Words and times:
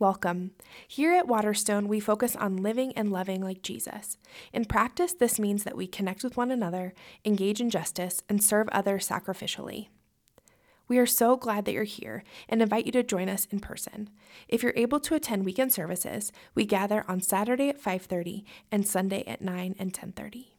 Welcome. 0.00 0.52
Here 0.86 1.12
at 1.12 1.26
Waterstone, 1.26 1.88
we 1.88 1.98
focus 1.98 2.36
on 2.36 2.58
living 2.58 2.92
and 2.92 3.10
loving 3.10 3.42
like 3.42 3.62
Jesus. 3.62 4.16
In 4.52 4.64
practice, 4.64 5.12
this 5.12 5.40
means 5.40 5.64
that 5.64 5.76
we 5.76 5.88
connect 5.88 6.22
with 6.22 6.36
one 6.36 6.52
another, 6.52 6.94
engage 7.24 7.60
in 7.60 7.68
justice, 7.68 8.22
and 8.28 8.40
serve 8.40 8.68
others 8.68 9.08
sacrificially. 9.08 9.88
We 10.86 10.98
are 10.98 11.06
so 11.06 11.36
glad 11.36 11.64
that 11.64 11.72
you're 11.72 11.82
here 11.82 12.22
and 12.48 12.62
invite 12.62 12.86
you 12.86 12.92
to 12.92 13.02
join 13.02 13.28
us 13.28 13.48
in 13.50 13.58
person. 13.58 14.10
If 14.46 14.62
you're 14.62 14.72
able 14.76 15.00
to 15.00 15.16
attend 15.16 15.44
weekend 15.44 15.72
services, 15.72 16.30
we 16.54 16.64
gather 16.64 17.04
on 17.08 17.20
Saturday 17.20 17.68
at 17.68 17.80
5:30 17.80 18.44
and 18.70 18.86
Sunday 18.86 19.24
at 19.26 19.42
9 19.42 19.74
and 19.80 19.92
10:30. 19.92 20.58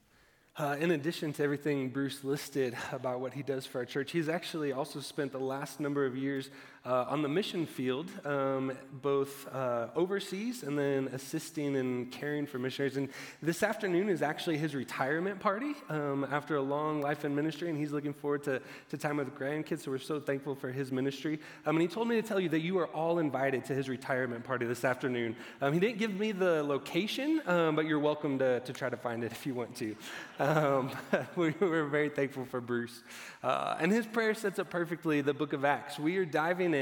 Uh, 0.59 0.75
in 0.81 0.91
addition 0.91 1.31
to 1.31 1.41
everything 1.41 1.87
Bruce 1.87 2.25
listed 2.25 2.75
about 2.91 3.21
what 3.21 3.33
he 3.33 3.41
does 3.41 3.65
for 3.65 3.77
our 3.77 3.85
church, 3.85 4.11
he's 4.11 4.27
actually 4.27 4.73
also 4.73 4.99
spent 4.99 5.31
the 5.31 5.39
last 5.39 5.79
number 5.79 6.05
of 6.05 6.17
years 6.17 6.49
uh, 6.89 7.05
on 7.07 7.21
the 7.21 7.29
mission 7.29 7.67
field, 7.67 8.09
um, 8.25 8.71
both 9.03 9.47
uh, 9.53 9.89
overseas 9.95 10.63
and 10.63 10.77
then 10.77 11.07
assisting 11.13 11.75
and 11.75 12.11
caring 12.11 12.47
for 12.47 12.57
missionaries. 12.57 12.97
And 12.97 13.09
this 13.43 13.61
afternoon 13.61 14.09
is 14.09 14.23
actually 14.23 14.57
his 14.57 14.73
retirement 14.73 15.39
party 15.39 15.75
um, 15.89 16.25
after 16.31 16.55
a 16.55 16.61
long 16.61 16.99
life 16.99 17.25
in 17.25 17.35
ministry, 17.35 17.69
and 17.69 17.77
he's 17.77 17.91
looking 17.91 18.13
forward 18.13 18.41
to, 18.45 18.59
to 18.89 18.97
time 18.97 19.17
with 19.17 19.35
grandkids. 19.35 19.81
So 19.81 19.91
we're 19.91 19.99
so 19.99 20.19
thankful 20.19 20.55
for 20.55 20.71
his 20.71 20.91
ministry. 20.91 21.39
Um, 21.67 21.75
and 21.75 21.83
he 21.83 21.87
told 21.87 22.07
me 22.07 22.15
to 22.15 22.27
tell 22.27 22.39
you 22.39 22.49
that 22.49 22.61
you 22.61 22.79
are 22.79 22.87
all 22.87 23.19
invited 23.19 23.65
to 23.65 23.75
his 23.75 23.87
retirement 23.87 24.43
party 24.43 24.65
this 24.65 24.83
afternoon. 24.83 25.35
Um, 25.61 25.73
he 25.73 25.79
didn't 25.79 25.99
give 25.99 26.15
me 26.15 26.31
the 26.31 26.63
location, 26.63 27.39
um, 27.45 27.75
but 27.75 27.85
you're 27.85 27.99
welcome 27.99 28.39
to, 28.39 28.61
to 28.61 28.73
try 28.73 28.89
to 28.89 28.97
find 28.97 29.23
it 29.23 29.31
if 29.31 29.45
you 29.45 29.53
want 29.53 29.75
to. 29.75 29.95
Um, 30.39 30.89
we, 31.35 31.49
are 31.61 31.85
very 31.85 32.09
thankful 32.09 32.45
for 32.45 32.59
Bruce. 32.61 33.03
Uh, 33.43 33.77
and 33.79 33.91
his 33.91 34.07
prayer 34.07 34.33
sets 34.33 34.57
up 34.57 34.71
perfectly 34.71 35.21
the 35.21 35.35
book 35.35 35.53
of 35.53 35.63
Acts. 35.63 35.99
We 35.99 36.17
are 36.17 36.25
diving 36.25 36.73
in 36.73 36.78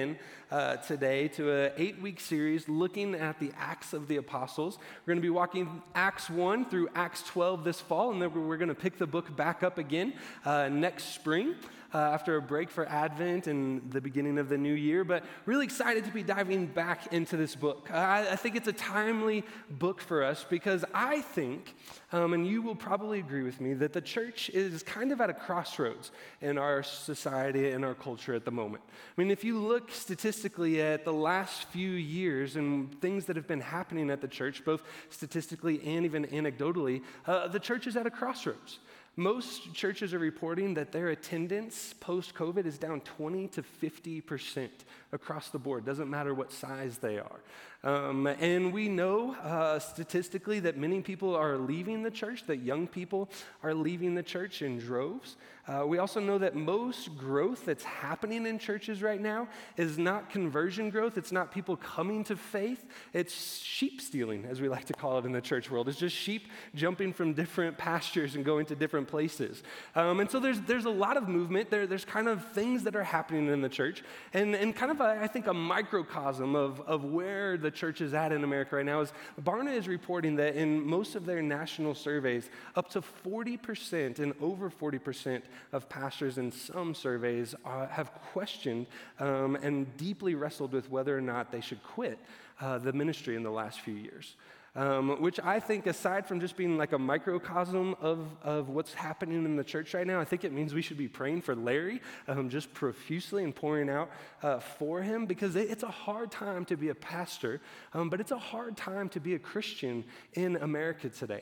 uh, 0.51 0.77
today 0.77 1.27
to 1.27 1.51
an 1.51 1.71
eight 1.77 2.01
week 2.01 2.19
series 2.19 2.69
looking 2.69 3.15
at 3.15 3.39
the 3.39 3.51
Acts 3.57 3.93
of 3.93 4.07
the 4.07 4.17
Apostles. 4.17 4.77
We're 5.05 5.13
going 5.13 5.21
to 5.21 5.25
be 5.25 5.29
walking 5.29 5.81
Acts 5.95 6.29
1 6.29 6.69
through 6.69 6.89
Acts 6.95 7.23
12 7.23 7.63
this 7.63 7.81
fall, 7.81 8.11
and 8.11 8.21
then 8.21 8.47
we're 8.47 8.57
going 8.57 8.69
to 8.69 8.75
pick 8.75 8.97
the 8.97 9.07
book 9.07 9.35
back 9.35 9.63
up 9.63 9.77
again 9.77 10.13
uh, 10.45 10.69
next 10.69 11.15
spring 11.15 11.55
uh, 11.93 11.97
after 11.97 12.37
a 12.37 12.41
break 12.41 12.69
for 12.69 12.85
Advent 12.87 13.47
and 13.47 13.91
the 13.91 14.01
beginning 14.01 14.37
of 14.37 14.49
the 14.49 14.57
new 14.57 14.73
year, 14.73 15.03
but 15.03 15.23
really 15.45 15.65
excited 15.65 16.05
to 16.05 16.11
be 16.11 16.23
diving 16.23 16.65
back 16.65 17.13
into 17.13 17.37
this 17.37 17.55
book. 17.55 17.89
I, 17.91 18.31
I 18.31 18.35
think 18.35 18.55
it's 18.55 18.67
a 18.67 18.73
timely 18.73 19.43
book 19.69 20.01
for 20.01 20.23
us 20.23 20.45
because 20.49 20.83
I 20.93 21.21
think, 21.21 21.75
um, 22.11 22.33
and 22.33 22.45
you 22.47 22.61
will 22.61 22.75
probably 22.75 23.19
agree 23.19 23.43
with 23.43 23.61
me, 23.61 23.73
that 23.75 23.93
the 23.93 24.01
church 24.01 24.49
is 24.49 24.83
kind 24.83 25.11
of 25.11 25.21
at 25.21 25.29
a 25.29 25.33
crossroads 25.33 26.11
in 26.41 26.57
our 26.57 26.83
society 26.83 27.71
and 27.71 27.85
our 27.85 27.95
culture 27.95 28.33
at 28.33 28.45
the 28.45 28.51
moment. 28.51 28.83
I 28.87 29.21
mean, 29.21 29.31
if 29.31 29.43
you 29.43 29.59
look 29.59 29.91
statistically 29.91 30.81
at 30.81 31.05
the 31.05 31.13
last 31.13 31.67
few 31.69 31.91
years 31.91 32.55
and 32.55 32.99
things 33.01 33.25
that 33.25 33.35
have 33.35 33.47
been 33.47 33.61
happening 33.61 34.09
at 34.09 34.21
the 34.21 34.27
church, 34.27 34.63
both 34.65 34.83
statistically 35.09 35.81
and 35.85 36.05
even 36.05 36.25
anecdotally, 36.25 37.01
uh, 37.25 37.47
the 37.47 37.59
church 37.59 37.87
is 37.87 37.95
at 37.95 38.05
a 38.05 38.11
crossroads. 38.11 38.79
Most 39.19 39.73
churches 39.73 40.13
are 40.13 40.19
reporting 40.19 40.75
that 40.75 40.91
their 40.91 41.09
attendance 41.09 41.95
post 41.99 42.35
COVID 42.35 42.67
is 42.67 42.77
down 42.77 43.01
20 43.01 43.47
to 43.47 43.63
50% 43.63 44.69
across 45.11 45.49
the 45.49 45.57
board. 45.57 45.85
Doesn't 45.85 46.07
matter 46.07 46.35
what 46.35 46.51
size 46.51 46.99
they 46.99 47.17
are. 47.17 47.39
Um, 47.83 48.27
and 48.27 48.73
we 48.73 48.89
know 48.89 49.35
uh, 49.35 49.79
statistically 49.79 50.59
that 50.61 50.77
many 50.77 51.01
people 51.01 51.35
are 51.35 51.57
leaving 51.57 52.03
the 52.03 52.11
church, 52.11 52.45
that 52.47 52.57
young 52.57 52.87
people 52.87 53.29
are 53.63 53.73
leaving 53.73 54.15
the 54.15 54.23
church 54.23 54.61
in 54.61 54.79
droves. 54.79 55.37
Uh, 55.67 55.85
we 55.85 55.97
also 55.97 56.21
know 56.21 56.37
that 56.37 56.55
most 56.55 57.17
growth 57.17 57.65
that's 57.65 57.83
happening 57.83 58.45
in 58.45 58.57
churches 58.57 59.03
right 59.03 59.19
now 59.19 59.49
is 59.75 59.97
not 59.97 60.29
conversion 60.29 60.89
growth. 60.89 61.17
It's 61.17 61.33
not 61.33 61.51
people 61.51 61.75
coming 61.75 62.23
to 62.25 62.37
faith. 62.37 62.85
It's 63.11 63.57
sheep 63.57 63.99
stealing, 63.99 64.45
as 64.45 64.61
we 64.61 64.69
like 64.69 64.85
to 64.85 64.93
call 64.93 65.19
it 65.19 65.25
in 65.25 65.33
the 65.33 65.41
church 65.41 65.69
world. 65.69 65.89
It's 65.89 65.99
just 65.99 66.15
sheep 66.15 66.47
jumping 66.73 67.11
from 67.11 67.33
different 67.33 67.77
pastures 67.77 68.35
and 68.35 68.45
going 68.45 68.65
to 68.67 68.75
different 68.75 69.09
places. 69.09 69.61
Um, 69.93 70.21
and 70.21 70.31
so 70.31 70.39
there's, 70.39 70.61
there's 70.61 70.85
a 70.85 70.89
lot 70.89 71.17
of 71.17 71.27
movement. 71.27 71.69
There, 71.69 71.85
there's 71.85 72.05
kind 72.05 72.29
of 72.29 72.45
things 72.53 72.83
that 72.83 72.95
are 72.95 73.03
happening 73.03 73.47
in 73.49 73.59
the 73.59 73.69
church. 73.69 74.03
And, 74.33 74.55
and 74.55 74.73
kind 74.73 74.89
of, 74.89 75.01
a, 75.01 75.19
I 75.21 75.27
think, 75.27 75.47
a 75.47 75.53
microcosm 75.53 76.55
of, 76.55 76.79
of 76.81 77.03
where 77.03 77.57
the 77.57 77.71
church 77.77 78.01
is 78.01 78.13
at 78.13 78.31
in 78.31 78.43
America 78.43 78.75
right 78.75 78.85
now 78.85 78.99
is 79.01 79.13
Barna 79.41 79.73
is 79.73 79.87
reporting 79.87 80.35
that 80.37 80.55
in 80.55 80.85
most 80.85 81.15
of 81.15 81.25
their 81.25 81.41
national 81.41 81.95
surveys, 81.95 82.49
up 82.75 82.89
to 82.89 83.01
40% 83.01 84.19
and 84.19 84.33
over 84.41 84.69
40% 84.69 85.41
of 85.71 85.87
pastors 85.87 86.37
in 86.37 86.51
some 86.51 86.93
surveys 86.93 87.55
uh, 87.63 87.87
have 87.87 88.11
questioned 88.33 88.87
um, 89.19 89.55
and 89.57 89.95
deeply 89.97 90.35
wrestled 90.35 90.73
with 90.73 90.89
whether 90.89 91.17
or 91.17 91.21
not 91.21 91.51
they 91.51 91.61
should 91.61 91.81
quit 91.83 92.19
uh, 92.59 92.77
the 92.79 92.91
ministry 92.91 93.35
in 93.35 93.43
the 93.43 93.51
last 93.51 93.81
few 93.81 93.93
years. 93.93 94.35
Um, 94.77 95.19
which 95.23 95.39
I 95.39 95.59
think, 95.59 95.87
aside 95.87 96.27
from 96.27 96.39
just 96.39 96.55
being 96.55 96.77
like 96.77 96.91
a 96.91 96.99
microcosm 96.99 97.95
of, 97.99 98.27
of 98.43 98.69
what's 98.69 98.93
happening 98.93 99.43
in 99.43 99.55
the 99.55 99.63
church 99.63 99.95
right 99.95 100.05
now, 100.05 100.19
I 100.19 100.23
think 100.23 100.43
it 100.43 100.53
means 100.53 100.75
we 100.75 100.83
should 100.83 100.99
be 100.99 101.07
praying 101.07 101.41
for 101.41 101.55
Larry 101.55 101.99
um, 102.27 102.47
just 102.47 102.71
profusely 102.75 103.43
and 103.43 103.55
pouring 103.55 103.89
out 103.89 104.11
uh, 104.43 104.59
for 104.59 105.01
him 105.01 105.25
because 105.25 105.55
it, 105.55 105.71
it's 105.71 105.81
a 105.81 105.89
hard 105.89 106.29
time 106.29 106.63
to 106.65 106.77
be 106.77 106.89
a 106.89 106.95
pastor, 106.95 107.59
um, 107.95 108.11
but 108.11 108.21
it's 108.21 108.29
a 108.29 108.37
hard 108.37 108.77
time 108.77 109.09
to 109.09 109.19
be 109.19 109.33
a 109.33 109.39
Christian 109.39 110.05
in 110.33 110.57
America 110.57 111.09
today. 111.09 111.41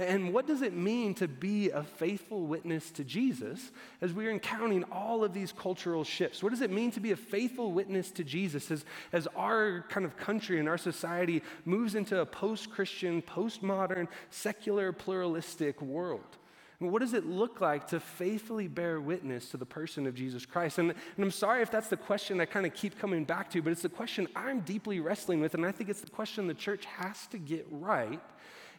And 0.00 0.32
what 0.32 0.46
does 0.46 0.62
it 0.62 0.74
mean 0.74 1.14
to 1.14 1.26
be 1.26 1.70
a 1.70 1.82
faithful 1.82 2.46
witness 2.46 2.92
to 2.92 3.04
Jesus 3.04 3.72
as 4.00 4.12
we're 4.12 4.30
encountering 4.30 4.84
all 4.92 5.24
of 5.24 5.32
these 5.32 5.50
cultural 5.50 6.04
shifts? 6.04 6.40
What 6.40 6.50
does 6.50 6.60
it 6.60 6.70
mean 6.70 6.92
to 6.92 7.00
be 7.00 7.10
a 7.10 7.16
faithful 7.16 7.72
witness 7.72 8.12
to 8.12 8.22
Jesus 8.22 8.70
as, 8.70 8.84
as 9.12 9.26
our 9.34 9.84
kind 9.88 10.06
of 10.06 10.16
country 10.16 10.60
and 10.60 10.68
our 10.68 10.78
society 10.78 11.42
moves 11.64 11.96
into 11.96 12.20
a 12.20 12.26
post 12.26 12.70
Christian, 12.70 13.20
post-modern, 13.22 14.06
secular, 14.30 14.92
pluralistic 14.92 15.82
world? 15.82 16.36
what 16.80 17.00
does 17.00 17.12
it 17.12 17.26
look 17.26 17.60
like 17.60 17.88
to 17.88 17.98
faithfully 17.98 18.68
bear 18.68 19.00
witness 19.00 19.48
to 19.50 19.56
the 19.56 19.66
person 19.66 20.06
of 20.06 20.14
Jesus 20.14 20.46
Christ? 20.46 20.78
And, 20.78 20.90
and 20.90 21.24
I'm 21.24 21.32
sorry 21.32 21.60
if 21.60 21.72
that's 21.72 21.88
the 21.88 21.96
question 21.96 22.40
I 22.40 22.44
kind 22.44 22.64
of 22.66 22.72
keep 22.72 22.96
coming 23.00 23.24
back 23.24 23.50
to, 23.50 23.62
but 23.62 23.72
it's 23.72 23.82
the 23.82 23.88
question 23.88 24.28
I'm 24.36 24.60
deeply 24.60 25.00
wrestling 25.00 25.40
with, 25.40 25.54
and 25.54 25.66
I 25.66 25.72
think 25.72 25.90
it's 25.90 26.02
the 26.02 26.10
question 26.10 26.46
the 26.46 26.54
church 26.54 26.84
has 26.84 27.26
to 27.28 27.38
get 27.38 27.66
right 27.68 28.20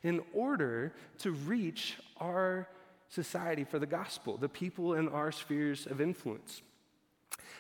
in 0.04 0.22
order 0.34 0.94
to 1.20 1.32
reach 1.32 1.98
our 2.18 2.68
society 3.10 3.64
for 3.64 3.80
the 3.80 3.86
gospel, 3.86 4.38
the 4.38 4.50
people 4.50 4.94
in 4.94 5.10
our 5.10 5.32
spheres 5.32 5.86
of 5.86 6.00
influence. 6.00 6.62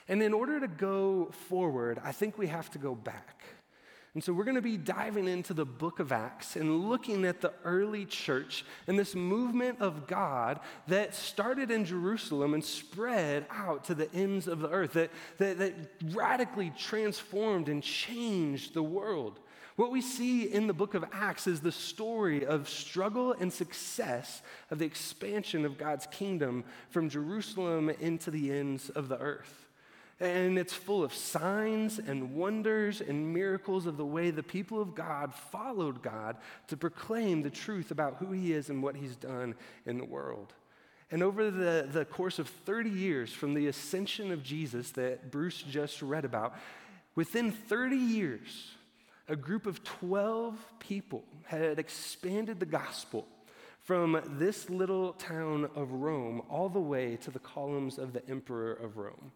And 0.07 0.23
in 0.23 0.33
order 0.33 0.59
to 0.59 0.67
go 0.67 1.29
forward, 1.47 1.99
I 2.03 2.11
think 2.11 2.37
we 2.37 2.47
have 2.47 2.69
to 2.71 2.79
go 2.79 2.95
back. 2.95 3.43
And 4.15 4.23
so 4.23 4.33
we're 4.33 4.43
going 4.43 4.55
to 4.55 4.61
be 4.61 4.75
diving 4.75 5.27
into 5.27 5.53
the 5.53 5.65
book 5.65 5.99
of 5.99 6.11
Acts 6.11 6.55
and 6.55 6.89
looking 6.89 7.25
at 7.25 7.41
the 7.41 7.53
early 7.63 8.05
church 8.05 8.65
and 8.87 8.97
this 8.97 9.13
movement 9.13 9.79
of 9.81 10.07
God 10.07 10.59
that 10.87 11.13
started 11.13 11.69
in 11.69 11.85
Jerusalem 11.85 12.55
and 12.55 12.65
spread 12.65 13.45
out 13.51 13.83
to 13.85 13.93
the 13.93 14.11
ends 14.11 14.47
of 14.47 14.61
the 14.61 14.69
earth, 14.69 14.93
that, 14.93 15.11
that, 15.37 15.59
that 15.59 15.73
radically 16.11 16.73
transformed 16.75 17.69
and 17.69 17.83
changed 17.83 18.73
the 18.73 18.83
world. 18.83 19.39
What 19.79 19.91
we 19.91 20.01
see 20.01 20.43
in 20.43 20.67
the 20.67 20.73
book 20.73 20.93
of 20.93 21.05
Acts 21.13 21.47
is 21.47 21.61
the 21.61 21.71
story 21.71 22.45
of 22.45 22.67
struggle 22.67 23.31
and 23.31 23.51
success 23.51 24.41
of 24.69 24.77
the 24.77 24.85
expansion 24.85 25.63
of 25.63 25.77
God's 25.77 26.05
kingdom 26.07 26.65
from 26.89 27.07
Jerusalem 27.07 27.89
into 27.89 28.29
the 28.29 28.51
ends 28.51 28.89
of 28.89 29.07
the 29.07 29.17
earth. 29.17 29.69
And 30.19 30.59
it's 30.59 30.73
full 30.73 31.01
of 31.01 31.13
signs 31.13 31.97
and 31.97 32.35
wonders 32.35 32.99
and 32.99 33.33
miracles 33.33 33.85
of 33.85 33.95
the 33.95 34.05
way 34.05 34.31
the 34.31 34.43
people 34.43 34.81
of 34.81 34.95
God 34.95 35.33
followed 35.33 36.03
God 36.03 36.35
to 36.67 36.75
proclaim 36.75 37.41
the 37.41 37.49
truth 37.49 37.89
about 37.89 38.17
who 38.17 38.33
He 38.33 38.51
is 38.51 38.69
and 38.69 38.83
what 38.83 38.97
He's 38.97 39.15
done 39.15 39.55
in 39.85 39.97
the 39.97 40.03
world. 40.03 40.51
And 41.09 41.23
over 41.23 41.49
the, 41.49 41.87
the 41.89 42.03
course 42.03 42.37
of 42.37 42.49
30 42.49 42.89
years 42.89 43.31
from 43.31 43.53
the 43.53 43.67
ascension 43.67 44.33
of 44.33 44.43
Jesus 44.43 44.91
that 44.91 45.31
Bruce 45.31 45.61
just 45.61 46.01
read 46.01 46.25
about, 46.25 46.53
within 47.15 47.53
30 47.53 47.95
years, 47.95 48.71
a 49.29 49.35
group 49.35 49.67
of 49.67 49.83
12 49.83 50.57
people 50.79 51.23
had 51.45 51.79
expanded 51.79 52.59
the 52.59 52.65
gospel 52.65 53.27
from 53.81 54.21
this 54.37 54.69
little 54.69 55.13
town 55.13 55.69
of 55.75 55.91
Rome 55.91 56.41
all 56.49 56.67
the 56.67 56.79
way 56.79 57.15
to 57.17 57.31
the 57.31 57.39
columns 57.39 57.97
of 57.97 58.13
the 58.13 58.27
emperor 58.27 58.73
of 58.73 58.97
Rome. 58.97 59.31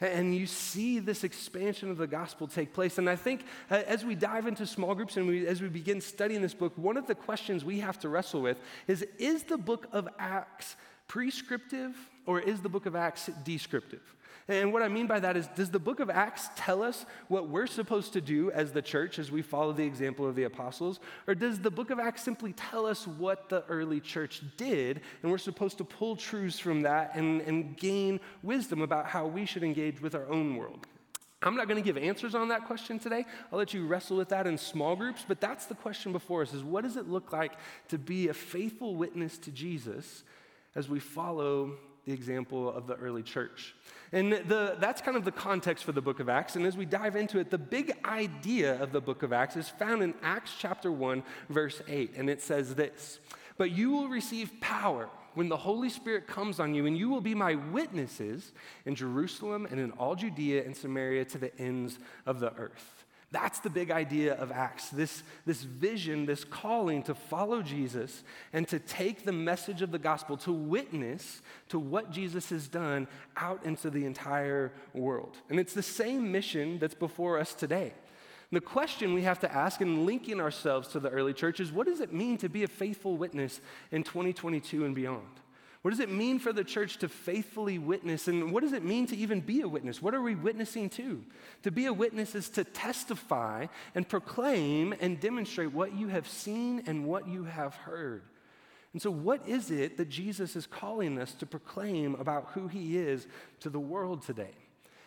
And 0.00 0.34
you 0.34 0.46
see 0.46 0.98
this 0.98 1.24
expansion 1.24 1.90
of 1.90 1.98
the 1.98 2.06
gospel 2.06 2.48
take 2.48 2.72
place. 2.72 2.96
And 2.96 3.10
I 3.10 3.16
think 3.16 3.44
uh, 3.70 3.82
as 3.86 4.02
we 4.02 4.14
dive 4.14 4.46
into 4.46 4.66
small 4.66 4.94
groups 4.94 5.18
and 5.18 5.26
we, 5.26 5.46
as 5.46 5.60
we 5.60 5.68
begin 5.68 6.00
studying 6.00 6.40
this 6.40 6.54
book, 6.54 6.72
one 6.76 6.96
of 6.96 7.06
the 7.06 7.14
questions 7.14 7.64
we 7.64 7.80
have 7.80 7.98
to 7.98 8.08
wrestle 8.08 8.40
with 8.40 8.58
is 8.86 9.04
Is 9.18 9.42
the 9.42 9.58
book 9.58 9.88
of 9.92 10.08
Acts 10.18 10.76
prescriptive 11.10 11.96
or 12.24 12.38
is 12.38 12.60
the 12.60 12.68
book 12.68 12.86
of 12.86 12.94
Acts 12.94 13.28
descriptive? 13.42 14.14
And 14.46 14.72
what 14.72 14.82
I 14.82 14.86
mean 14.86 15.08
by 15.08 15.18
that 15.18 15.36
is, 15.36 15.48
does 15.56 15.68
the 15.68 15.80
book 15.80 15.98
of 15.98 16.08
Acts 16.08 16.48
tell 16.54 16.84
us 16.84 17.04
what 17.26 17.48
we're 17.48 17.66
supposed 17.66 18.12
to 18.12 18.20
do 18.20 18.52
as 18.52 18.70
the 18.70 18.80
church 18.80 19.18
as 19.18 19.28
we 19.28 19.42
follow 19.42 19.72
the 19.72 19.84
example 19.84 20.24
of 20.24 20.36
the 20.36 20.44
apostles? 20.44 21.00
Or 21.26 21.34
does 21.34 21.58
the 21.58 21.70
book 21.70 21.90
of 21.90 21.98
Acts 21.98 22.22
simply 22.22 22.52
tell 22.52 22.86
us 22.86 23.08
what 23.08 23.48
the 23.48 23.64
early 23.68 23.98
church 23.98 24.40
did, 24.56 25.00
and 25.22 25.32
we're 25.32 25.38
supposed 25.38 25.78
to 25.78 25.84
pull 25.84 26.14
truths 26.14 26.60
from 26.60 26.82
that 26.82 27.16
and, 27.16 27.40
and 27.40 27.76
gain 27.76 28.20
wisdom 28.44 28.80
about 28.80 29.06
how 29.06 29.26
we 29.26 29.46
should 29.46 29.64
engage 29.64 30.00
with 30.00 30.14
our 30.14 30.28
own 30.28 30.54
world? 30.54 30.86
I'm 31.42 31.56
not 31.56 31.66
going 31.66 31.82
to 31.82 31.84
give 31.84 32.00
answers 32.00 32.36
on 32.36 32.48
that 32.48 32.66
question 32.66 33.00
today. 33.00 33.24
I'll 33.50 33.58
let 33.58 33.74
you 33.74 33.84
wrestle 33.84 34.16
with 34.16 34.28
that 34.28 34.46
in 34.46 34.56
small 34.56 34.94
groups, 34.94 35.24
but 35.26 35.40
that's 35.40 35.66
the 35.66 35.74
question 35.74 36.12
before 36.12 36.42
us 36.42 36.54
is 36.54 36.62
what 36.62 36.84
does 36.84 36.96
it 36.96 37.08
look 37.08 37.32
like 37.32 37.54
to 37.88 37.98
be 37.98 38.28
a 38.28 38.34
faithful 38.34 38.94
witness 38.94 39.38
to 39.38 39.50
Jesus 39.50 40.22
as 40.74 40.88
we 40.88 41.00
follow 41.00 41.72
the 42.04 42.12
example 42.12 42.72
of 42.72 42.86
the 42.86 42.94
early 42.96 43.22
church? 43.22 43.74
And 44.12 44.32
the, 44.32 44.76
that's 44.80 45.00
kind 45.00 45.16
of 45.16 45.24
the 45.24 45.32
context 45.32 45.84
for 45.84 45.92
the 45.92 46.00
book 46.00 46.18
of 46.18 46.28
Acts. 46.28 46.56
And 46.56 46.66
as 46.66 46.76
we 46.76 46.84
dive 46.84 47.14
into 47.14 47.38
it, 47.38 47.50
the 47.50 47.58
big 47.58 47.92
idea 48.04 48.80
of 48.82 48.92
the 48.92 49.00
book 49.00 49.22
of 49.22 49.32
Acts 49.32 49.56
is 49.56 49.68
found 49.68 50.02
in 50.02 50.14
Acts 50.22 50.52
chapter 50.58 50.90
1, 50.90 51.22
verse 51.48 51.80
8. 51.86 52.14
And 52.16 52.28
it 52.28 52.42
says 52.42 52.74
this 52.74 53.20
But 53.56 53.70
you 53.70 53.90
will 53.90 54.08
receive 54.08 54.60
power 54.60 55.08
when 55.34 55.48
the 55.48 55.56
Holy 55.56 55.88
Spirit 55.88 56.26
comes 56.26 56.58
on 56.58 56.74
you, 56.74 56.86
and 56.86 56.98
you 56.98 57.08
will 57.08 57.20
be 57.20 57.34
my 57.34 57.54
witnesses 57.54 58.52
in 58.84 58.94
Jerusalem 58.94 59.66
and 59.70 59.78
in 59.78 59.92
all 59.92 60.16
Judea 60.16 60.64
and 60.64 60.76
Samaria 60.76 61.24
to 61.26 61.38
the 61.38 61.56
ends 61.58 61.98
of 62.26 62.40
the 62.40 62.52
earth. 62.54 62.99
That's 63.32 63.60
the 63.60 63.70
big 63.70 63.92
idea 63.92 64.34
of 64.34 64.50
Acts 64.50 64.88
this, 64.88 65.22
this 65.46 65.62
vision, 65.62 66.26
this 66.26 66.42
calling 66.42 67.04
to 67.04 67.14
follow 67.14 67.62
Jesus 67.62 68.24
and 68.52 68.66
to 68.68 68.80
take 68.80 69.24
the 69.24 69.32
message 69.32 69.82
of 69.82 69.92
the 69.92 70.00
gospel, 70.00 70.36
to 70.38 70.52
witness 70.52 71.40
to 71.68 71.78
what 71.78 72.10
Jesus 72.10 72.50
has 72.50 72.66
done 72.66 73.06
out 73.36 73.64
into 73.64 73.88
the 73.88 74.04
entire 74.04 74.72
world. 74.94 75.36
And 75.48 75.60
it's 75.60 75.74
the 75.74 75.82
same 75.82 76.32
mission 76.32 76.80
that's 76.80 76.94
before 76.94 77.38
us 77.38 77.54
today. 77.54 77.92
The 78.52 78.60
question 78.60 79.14
we 79.14 79.22
have 79.22 79.38
to 79.40 79.54
ask 79.54 79.80
in 79.80 80.06
linking 80.06 80.40
ourselves 80.40 80.88
to 80.88 80.98
the 80.98 81.10
early 81.10 81.32
church 81.32 81.60
is 81.60 81.70
what 81.70 81.86
does 81.86 82.00
it 82.00 82.12
mean 82.12 82.36
to 82.38 82.48
be 82.48 82.64
a 82.64 82.68
faithful 82.68 83.16
witness 83.16 83.60
in 83.92 84.02
2022 84.02 84.84
and 84.84 84.92
beyond? 84.92 85.22
What 85.82 85.92
does 85.92 86.00
it 86.00 86.10
mean 86.10 86.38
for 86.38 86.52
the 86.52 86.62
church 86.62 86.98
to 86.98 87.08
faithfully 87.08 87.78
witness? 87.78 88.28
And 88.28 88.52
what 88.52 88.62
does 88.62 88.74
it 88.74 88.84
mean 88.84 89.06
to 89.06 89.16
even 89.16 89.40
be 89.40 89.62
a 89.62 89.68
witness? 89.68 90.02
What 90.02 90.14
are 90.14 90.20
we 90.20 90.34
witnessing 90.34 90.90
to? 90.90 91.24
To 91.62 91.70
be 91.70 91.86
a 91.86 91.92
witness 91.92 92.34
is 92.34 92.50
to 92.50 92.64
testify 92.64 93.66
and 93.94 94.06
proclaim 94.06 94.94
and 95.00 95.18
demonstrate 95.18 95.72
what 95.72 95.94
you 95.94 96.08
have 96.08 96.28
seen 96.28 96.82
and 96.86 97.06
what 97.06 97.28
you 97.28 97.44
have 97.44 97.74
heard. 97.74 98.24
And 98.92 99.00
so, 99.00 99.10
what 99.10 99.48
is 99.48 99.70
it 99.70 99.96
that 99.96 100.10
Jesus 100.10 100.54
is 100.54 100.66
calling 100.66 101.18
us 101.18 101.32
to 101.34 101.46
proclaim 101.46 102.14
about 102.16 102.50
who 102.54 102.68
he 102.68 102.98
is 102.98 103.26
to 103.60 103.70
the 103.70 103.80
world 103.80 104.22
today? 104.22 104.54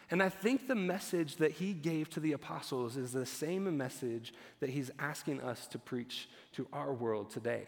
And 0.10 0.24
I 0.24 0.30
think 0.30 0.68
the 0.68 0.76
message 0.76 1.36
that 1.38 1.52
he 1.52 1.74
gave 1.74 2.10
to 2.12 2.20
the 2.20 2.32
apostles 2.32 2.98
is 2.98 3.12
the 3.12 3.26
same 3.26 3.78
message 3.78 4.34
that 4.60 4.70
he's 4.70 4.90
asking 5.00 5.42
us 5.42 5.68
to 5.68 5.78
preach 5.78 6.30
to 6.54 6.68
our 6.74 6.94
world 6.94 7.30
today. 7.30 7.68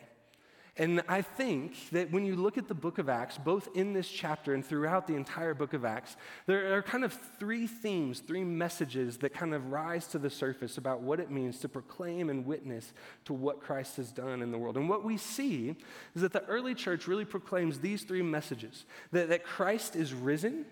And 0.78 1.02
I 1.08 1.22
think 1.22 1.90
that 1.92 2.12
when 2.12 2.26
you 2.26 2.36
look 2.36 2.58
at 2.58 2.68
the 2.68 2.74
book 2.74 2.98
of 2.98 3.08
Acts, 3.08 3.38
both 3.38 3.70
in 3.76 3.94
this 3.94 4.10
chapter 4.10 4.54
and 4.54 4.66
throughout 4.66 5.08
the 5.08 5.16
entire 5.16 5.54
book 5.54 5.74
of 5.74 5.86
Acts, 5.86 6.18
there 6.48 6.76
are 6.76 6.82
kind 6.82 7.06
of 7.06 7.14
three 7.40 7.66
themes, 7.66 8.20
three 8.20 8.44
messages 8.44 9.18
that 9.20 9.34
kind 9.34 9.54
of 9.54 9.72
rise 9.72 10.06
to 10.08 10.20
the 10.20 10.30
surface 10.30 10.78
about 10.78 11.00
what 11.00 11.22
it 11.22 11.32
means 11.32 11.60
to 11.60 11.70
proclaim 11.70 12.30
and 12.30 12.46
witness 12.46 12.92
to 13.24 13.34
what 13.34 13.62
Christ 13.62 13.96
has 13.96 14.12
done 14.12 14.42
in 14.42 14.52
the 14.52 14.58
world. 14.58 14.76
And 14.76 14.90
what 14.90 15.06
we 15.06 15.16
see 15.16 15.76
is 16.14 16.22
that 16.22 16.34
the 16.34 16.44
early 16.46 16.76
church 16.76 17.08
really 17.08 17.26
proclaims 17.26 17.80
these 17.80 18.04
three 18.04 18.22
messages 18.22 18.86
that, 19.14 19.30
that 19.30 19.46
Christ 19.46 19.96
is 19.96 20.14
risen 20.14 20.66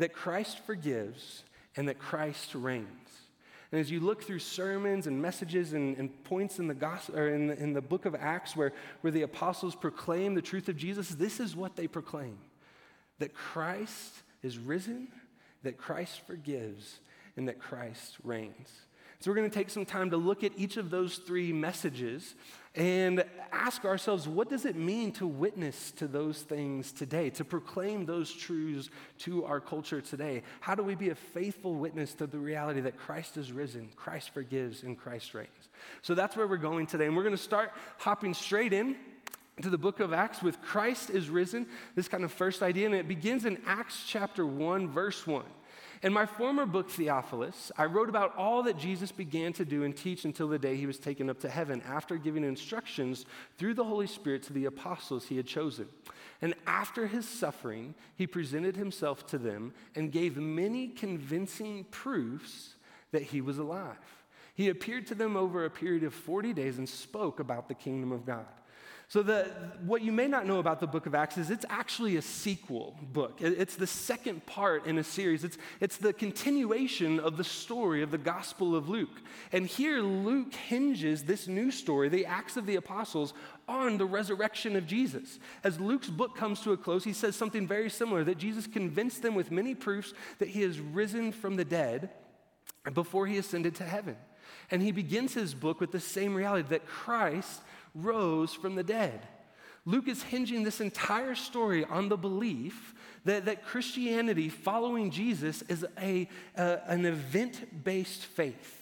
that 0.00 0.12
Christ 0.12 0.60
forgives 0.64 1.44
and 1.76 1.88
that 1.88 1.98
Christ 1.98 2.54
reigns. 2.54 2.86
And 3.72 3.80
as 3.80 3.90
you 3.90 4.00
look 4.00 4.22
through 4.22 4.40
sermons 4.40 5.06
and 5.06 5.22
messages 5.22 5.72
and, 5.74 5.96
and 5.96 6.24
points 6.24 6.58
in 6.58 6.66
the 6.66 6.74
gospel 6.74 7.18
or 7.18 7.28
in 7.28 7.46
the, 7.46 7.56
in 7.56 7.72
the 7.72 7.80
book 7.80 8.04
of 8.04 8.16
Acts 8.16 8.56
where, 8.56 8.72
where 9.00 9.12
the 9.12 9.22
apostles 9.22 9.76
proclaim 9.76 10.34
the 10.34 10.42
truth 10.42 10.68
of 10.68 10.76
Jesus, 10.76 11.10
this 11.10 11.38
is 11.38 11.54
what 11.54 11.76
they 11.76 11.86
proclaim 11.86 12.38
that 13.18 13.34
Christ 13.34 14.14
is 14.42 14.58
risen, 14.58 15.08
that 15.62 15.76
Christ 15.76 16.22
forgives, 16.26 17.00
and 17.36 17.46
that 17.48 17.58
Christ 17.58 18.16
reigns. 18.24 18.70
So, 19.22 19.30
we're 19.30 19.36
going 19.36 19.50
to 19.50 19.54
take 19.54 19.68
some 19.68 19.84
time 19.84 20.08
to 20.10 20.16
look 20.16 20.44
at 20.44 20.52
each 20.56 20.78
of 20.78 20.88
those 20.88 21.18
three 21.18 21.52
messages 21.52 22.34
and 22.74 23.22
ask 23.52 23.84
ourselves 23.84 24.26
what 24.26 24.48
does 24.48 24.64
it 24.64 24.76
mean 24.76 25.12
to 25.12 25.26
witness 25.26 25.90
to 25.92 26.08
those 26.08 26.40
things 26.40 26.90
today, 26.90 27.28
to 27.30 27.44
proclaim 27.44 28.06
those 28.06 28.32
truths 28.32 28.88
to 29.18 29.44
our 29.44 29.60
culture 29.60 30.00
today? 30.00 30.42
How 30.60 30.74
do 30.74 30.82
we 30.82 30.94
be 30.94 31.10
a 31.10 31.14
faithful 31.14 31.74
witness 31.74 32.14
to 32.14 32.26
the 32.26 32.38
reality 32.38 32.80
that 32.80 32.96
Christ 32.96 33.36
is 33.36 33.52
risen, 33.52 33.90
Christ 33.94 34.30
forgives, 34.30 34.84
and 34.84 34.98
Christ 34.98 35.34
reigns? 35.34 35.68
So, 36.00 36.14
that's 36.14 36.34
where 36.34 36.46
we're 36.46 36.56
going 36.56 36.86
today. 36.86 37.04
And 37.04 37.14
we're 37.14 37.22
going 37.22 37.36
to 37.36 37.42
start 37.42 37.72
hopping 37.98 38.32
straight 38.32 38.72
in 38.72 38.96
to 39.60 39.68
the 39.68 39.76
book 39.76 40.00
of 40.00 40.14
Acts 40.14 40.40
with 40.40 40.62
Christ 40.62 41.10
is 41.10 41.28
risen, 41.28 41.66
this 41.94 42.08
kind 42.08 42.24
of 42.24 42.32
first 42.32 42.62
idea. 42.62 42.86
And 42.86 42.94
it 42.94 43.06
begins 43.06 43.44
in 43.44 43.60
Acts 43.66 44.04
chapter 44.06 44.46
1, 44.46 44.88
verse 44.88 45.26
1. 45.26 45.44
In 46.02 46.14
my 46.14 46.24
former 46.24 46.64
book, 46.64 46.88
Theophilus, 46.88 47.70
I 47.76 47.84
wrote 47.84 48.08
about 48.08 48.34
all 48.34 48.62
that 48.62 48.78
Jesus 48.78 49.12
began 49.12 49.52
to 49.54 49.66
do 49.66 49.84
and 49.84 49.94
teach 49.94 50.24
until 50.24 50.48
the 50.48 50.58
day 50.58 50.74
he 50.76 50.86
was 50.86 50.98
taken 50.98 51.28
up 51.28 51.40
to 51.40 51.48
heaven, 51.48 51.82
after 51.86 52.16
giving 52.16 52.42
instructions 52.42 53.26
through 53.58 53.74
the 53.74 53.84
Holy 53.84 54.06
Spirit 54.06 54.42
to 54.44 54.54
the 54.54 54.64
apostles 54.64 55.26
he 55.26 55.36
had 55.36 55.46
chosen. 55.46 55.88
And 56.40 56.54
after 56.66 57.06
his 57.06 57.28
suffering, 57.28 57.94
he 58.16 58.26
presented 58.26 58.76
himself 58.76 59.26
to 59.26 59.36
them 59.36 59.74
and 59.94 60.10
gave 60.10 60.38
many 60.38 60.88
convincing 60.88 61.84
proofs 61.90 62.76
that 63.12 63.22
he 63.22 63.42
was 63.42 63.58
alive. 63.58 63.96
He 64.54 64.70
appeared 64.70 65.06
to 65.08 65.14
them 65.14 65.36
over 65.36 65.66
a 65.66 65.70
period 65.70 66.02
of 66.04 66.14
40 66.14 66.54
days 66.54 66.78
and 66.78 66.88
spoke 66.88 67.40
about 67.40 67.68
the 67.68 67.74
kingdom 67.74 68.10
of 68.10 68.24
God. 68.24 68.46
So, 69.10 69.24
the, 69.24 69.50
what 69.84 70.02
you 70.02 70.12
may 70.12 70.28
not 70.28 70.46
know 70.46 70.60
about 70.60 70.78
the 70.78 70.86
book 70.86 71.06
of 71.06 71.16
Acts 71.16 71.36
is 71.36 71.50
it's 71.50 71.64
actually 71.68 72.16
a 72.16 72.22
sequel 72.22 72.96
book. 73.12 73.38
It's 73.40 73.74
the 73.74 73.88
second 73.88 74.46
part 74.46 74.86
in 74.86 74.98
a 74.98 75.02
series. 75.02 75.42
It's, 75.42 75.58
it's 75.80 75.96
the 75.96 76.12
continuation 76.12 77.18
of 77.18 77.36
the 77.36 77.42
story 77.42 78.04
of 78.04 78.12
the 78.12 78.18
Gospel 78.18 78.76
of 78.76 78.88
Luke. 78.88 79.20
And 79.50 79.66
here, 79.66 79.98
Luke 79.98 80.54
hinges 80.54 81.24
this 81.24 81.48
new 81.48 81.72
story, 81.72 82.08
the 82.08 82.24
Acts 82.24 82.56
of 82.56 82.66
the 82.66 82.76
Apostles, 82.76 83.34
on 83.66 83.98
the 83.98 84.04
resurrection 84.04 84.76
of 84.76 84.86
Jesus. 84.86 85.40
As 85.64 85.80
Luke's 85.80 86.08
book 86.08 86.36
comes 86.36 86.60
to 86.60 86.70
a 86.70 86.76
close, 86.76 87.02
he 87.02 87.12
says 87.12 87.34
something 87.34 87.66
very 87.66 87.90
similar 87.90 88.22
that 88.22 88.38
Jesus 88.38 88.68
convinced 88.68 89.22
them 89.22 89.34
with 89.34 89.50
many 89.50 89.74
proofs 89.74 90.14
that 90.38 90.50
he 90.50 90.62
has 90.62 90.78
risen 90.78 91.32
from 91.32 91.56
the 91.56 91.64
dead 91.64 92.10
before 92.94 93.26
he 93.26 93.38
ascended 93.38 93.74
to 93.74 93.84
heaven. 93.84 94.16
And 94.70 94.80
he 94.80 94.92
begins 94.92 95.34
his 95.34 95.52
book 95.52 95.80
with 95.80 95.90
the 95.90 95.98
same 95.98 96.32
reality 96.32 96.68
that 96.68 96.86
Christ 96.86 97.60
rose 97.94 98.52
from 98.52 98.74
the 98.74 98.82
dead. 98.82 99.26
Luke 99.84 100.08
is 100.08 100.22
hinging 100.22 100.62
this 100.62 100.80
entire 100.80 101.34
story 101.34 101.84
on 101.84 102.08
the 102.08 102.16
belief 102.16 102.94
that, 103.24 103.46
that 103.46 103.64
Christianity, 103.64 104.48
following 104.48 105.10
Jesus, 105.10 105.62
is 105.62 105.86
a, 106.00 106.28
an 106.54 107.06
event 107.06 107.84
based 107.84 108.24
faith. 108.24 108.76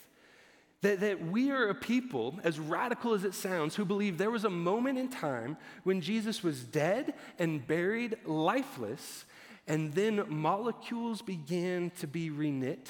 That, 0.83 1.01
that 1.01 1.27
we 1.27 1.51
are 1.51 1.69
a 1.69 1.75
people, 1.75 2.39
as 2.45 2.61
radical 2.61 3.15
as 3.15 3.25
it 3.25 3.35
sounds, 3.35 3.75
who 3.75 3.85
believe 3.85 4.17
there 4.17 4.31
was 4.31 4.45
a 4.45 4.51
moment 4.51 4.99
in 4.99 5.09
time 5.09 5.57
when 5.83 6.01
Jesus 6.01 6.43
was 6.43 6.63
dead 6.63 7.15
and 7.39 7.67
buried, 7.67 8.17
lifeless, 8.25 9.25
and 9.67 9.93
then 9.93 10.25
molecules 10.29 11.21
began 11.21 11.91
to 11.99 12.07
be 12.07 12.31
reknit. 12.31 12.87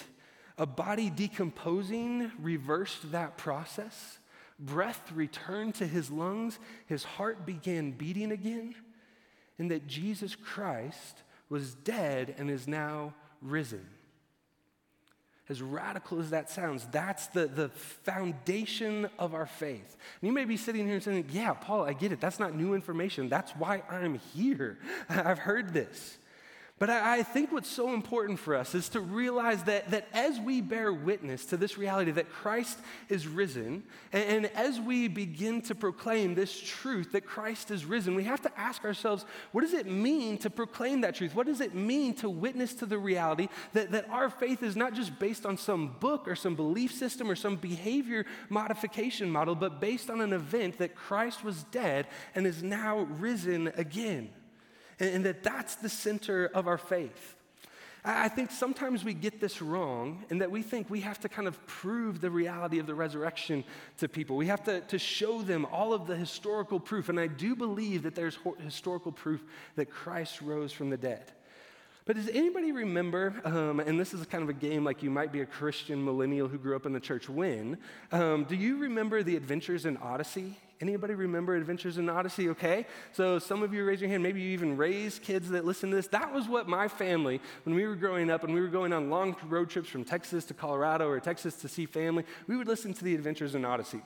A 0.59 0.67
body 0.67 1.09
decomposing 1.09 2.31
reversed 2.39 3.13
that 3.13 3.39
process 3.39 4.18
breath 4.59 5.13
returned 5.13 5.75
to 5.77 5.87
his 5.87 6.11
lungs, 6.11 6.59
his 6.87 7.05
heart 7.05 7.47
began 7.47 7.93
beating 7.93 8.33
again, 8.33 8.75
and 9.59 9.71
that 9.71 9.87
Jesus 9.87 10.35
Christ 10.35 11.23
was 11.49 11.75
dead 11.75 12.35
and 12.39 12.51
is 12.51 12.67
now 12.69 13.15
risen. 13.41 13.87
As 15.49 15.63
radical 15.63 16.21
as 16.21 16.31
that 16.31 16.51
sounds, 16.51 16.87
that's 16.91 17.29
the, 17.29 17.47
the 17.47 17.71
foundation 17.71 19.09
of 19.19 19.33
our 19.35 19.47
faith. 19.47 19.97
And 20.21 20.29
you 20.29 20.33
may 20.33 20.45
be 20.45 20.59
sitting 20.59 20.85
here 20.85 20.97
and 20.97 21.03
saying, 21.03 21.27
Yeah, 21.31 21.55
Paul, 21.55 21.85
I 21.85 21.95
get 21.95 22.13
it. 22.13 22.21
That's 22.21 22.39
not 22.39 22.55
new 22.55 22.75
information. 22.75 23.31
That's 23.31 23.53
why 23.53 23.83
I'm 23.89 24.19
here. 24.35 24.79
I've 25.09 25.39
heard 25.39 25.73
this. 25.73 26.19
But 26.79 26.91
I, 26.91 27.19
I, 27.19 27.23
think 27.25 27.51
what's 27.51 27.69
so 27.69 27.93
important 27.93 28.39
for 28.39 28.55
us 28.55 28.75
is 28.75 28.89
to 28.91 29.01
realize 29.01 29.65
that, 29.65 29.91
that 29.91 30.07
as 30.13 30.39
we 30.39 30.61
bear 30.61 30.93
witness 30.93 31.45
to 31.47 31.57
this 31.57 31.77
reality 31.77 32.13
that 32.13 32.31
Christ 32.31 32.79
is 33.09 33.27
risen, 33.27 33.83
and, 34.13 34.45
and 34.45 34.47
as 34.55 34.81
we 34.81 35.09
begin 35.09 35.61
to 35.63 35.75
proclaim 35.75 36.37
this 36.37 36.59
truth 36.59 37.13
that 37.13 37.27
Christ 37.27 37.73
is 37.73 37.85
risen, 37.85 38.15
we 38.15 38.25
have 38.25 38.43
to 38.43 38.59
ask 38.59 38.85
ourselves 38.85 39.25
what 39.51 39.63
does 39.63 39.75
it 39.75 39.87
mean 39.87 40.39
to 40.39 40.51
proclaim 40.51 41.01
that 41.01 41.17
truth? 41.17 41.35
What 41.35 41.47
does 41.47 41.61
it 41.61 41.75
mean 41.75 42.15
to 42.15 42.31
witness 42.31 42.75
to 42.75 42.87
the 42.87 42.99
reality 42.99 43.49
that, 43.73 43.91
that 43.91 44.09
our 44.11 44.31
faith 44.31 44.63
is 44.63 44.77
not 44.77 44.95
just 44.95 45.19
based 45.19 45.45
on 45.45 45.57
some 45.57 45.97
book 45.99 46.29
or 46.29 46.37
some 46.37 46.55
belief 46.55 46.95
system 46.95 47.29
or 47.29 47.35
some 47.35 47.57
behavior 47.57 48.25
modification 48.51 49.31
model, 49.31 49.57
but 49.57 49.81
based 49.81 50.11
on 50.11 50.21
an 50.21 50.33
event 50.33 50.79
that 50.79 50.95
Christ 50.95 51.43
was 51.43 51.65
dead 51.65 52.07
and 52.37 52.47
is 52.47 52.63
now 52.63 53.01
risen 53.01 53.73
again? 53.77 54.31
And, 54.99 55.11
and 55.17 55.25
that 55.25 55.43
that's 55.43 55.77
the 55.77 55.89
center 55.89 56.47
of 56.47 56.67
our 56.67 56.79
faith. 56.79 57.35
I 58.05 58.29
think 58.29 58.51
sometimes 58.51 59.05
we 59.05 59.13
get 59.13 59.41
this 59.41 59.61
wrong 59.61 60.25
in 60.31 60.39
that 60.39 60.51
we 60.51 60.63
think 60.63 60.89
we 60.89 61.01
have 61.01 61.21
to 61.21 61.29
kind 61.29 61.49
of 61.49 61.65
prove 61.67 62.21
the 62.21 62.31
reality 62.31 62.79
of 62.79 62.87
the 62.87 62.95
resurrection 62.95 63.65
to 63.99 64.09
people. 64.09 64.37
We 64.37 64.47
have 64.47 64.63
to, 64.65 64.81
to 64.83 64.99
show 64.99 65.43
them 65.43 65.67
all 65.67 65.93
of 65.93 66.07
the 66.07 66.17
historical 66.17 66.81
proof. 66.81 67.09
And 67.09 67.19
I 67.19 67.27
do 67.27 67.57
believe 67.57 68.05
that 68.05 68.15
there's 68.15 68.39
historical 68.65 69.13
proof 69.13 69.43
that 69.77 69.91
Christ 69.91 70.41
rose 70.41 70.73
from 70.73 70.91
the 70.91 70.97
dead. 70.97 71.33
But 72.07 72.17
does 72.17 72.29
anybody 72.31 72.73
remember, 72.73 73.35
um, 73.45 73.81
and 73.81 74.01
this 74.01 74.15
is 74.15 74.25
kind 74.27 74.43
of 74.43 74.49
a 74.49 74.55
game 74.55 74.85
like 74.85 75.03
you 75.03 75.11
might 75.11 75.31
be 75.31 75.43
a 75.43 75.47
Christian 75.47 76.03
millennial 76.03 76.49
who 76.49 76.57
grew 76.57 76.75
up 76.75 76.87
in 76.87 76.95
the 76.95 77.01
church 77.01 77.29
when, 77.29 77.77
um, 78.13 78.45
do 78.45 78.57
you 78.57 78.79
remember 78.79 79.23
the 79.23 79.37
adventures 79.37 79.85
in 79.85 79.99
Odyssey? 79.99 80.57
Anybody 80.81 81.15
remember 81.15 81.57
Adventures 81.57 81.99
in 81.99 82.09
Odyssey? 82.09 82.51
Okay. 82.51 82.87
So 83.13 83.39
some 83.39 83.63
of 83.63 83.75
you 83.75 83.85
raise 83.85 84.01
your 84.01 84.11
hand. 84.11 84.23
Maybe 84.23 84.41
you 84.41 84.51
even 84.51 84.77
raised 84.77 85.23
kids 85.23 85.49
that 85.51 85.65
listen 85.65 85.91
to 85.91 85.97
this. 85.97 86.07
That 86.09 86.33
was 86.33 86.49
what 86.49 86.69
my 86.69 86.87
family, 86.87 87.41
when 87.65 87.75
we 87.75 87.87
were 87.87 87.97
growing 87.97 88.31
up 88.31 88.45
and 88.45 88.55
we 88.55 88.61
were 88.61 88.69
going 88.69 88.93
on 88.93 89.11
long 89.11 89.35
road 89.49 89.71
trips 89.71 89.89
from 89.89 90.05
Texas 90.05 90.45
to 90.47 90.55
Colorado 90.55 91.09
or 91.09 91.19
Texas 91.19 91.57
to 91.57 91.69
see 91.69 91.87
family, 91.87 92.25
we 92.47 92.57
would 92.57 92.69
listen 92.69 92.95
to 92.95 93.05
the 93.05 93.15
Adventures 93.15 93.57
in 93.57 93.65
Odyssey. 93.65 94.03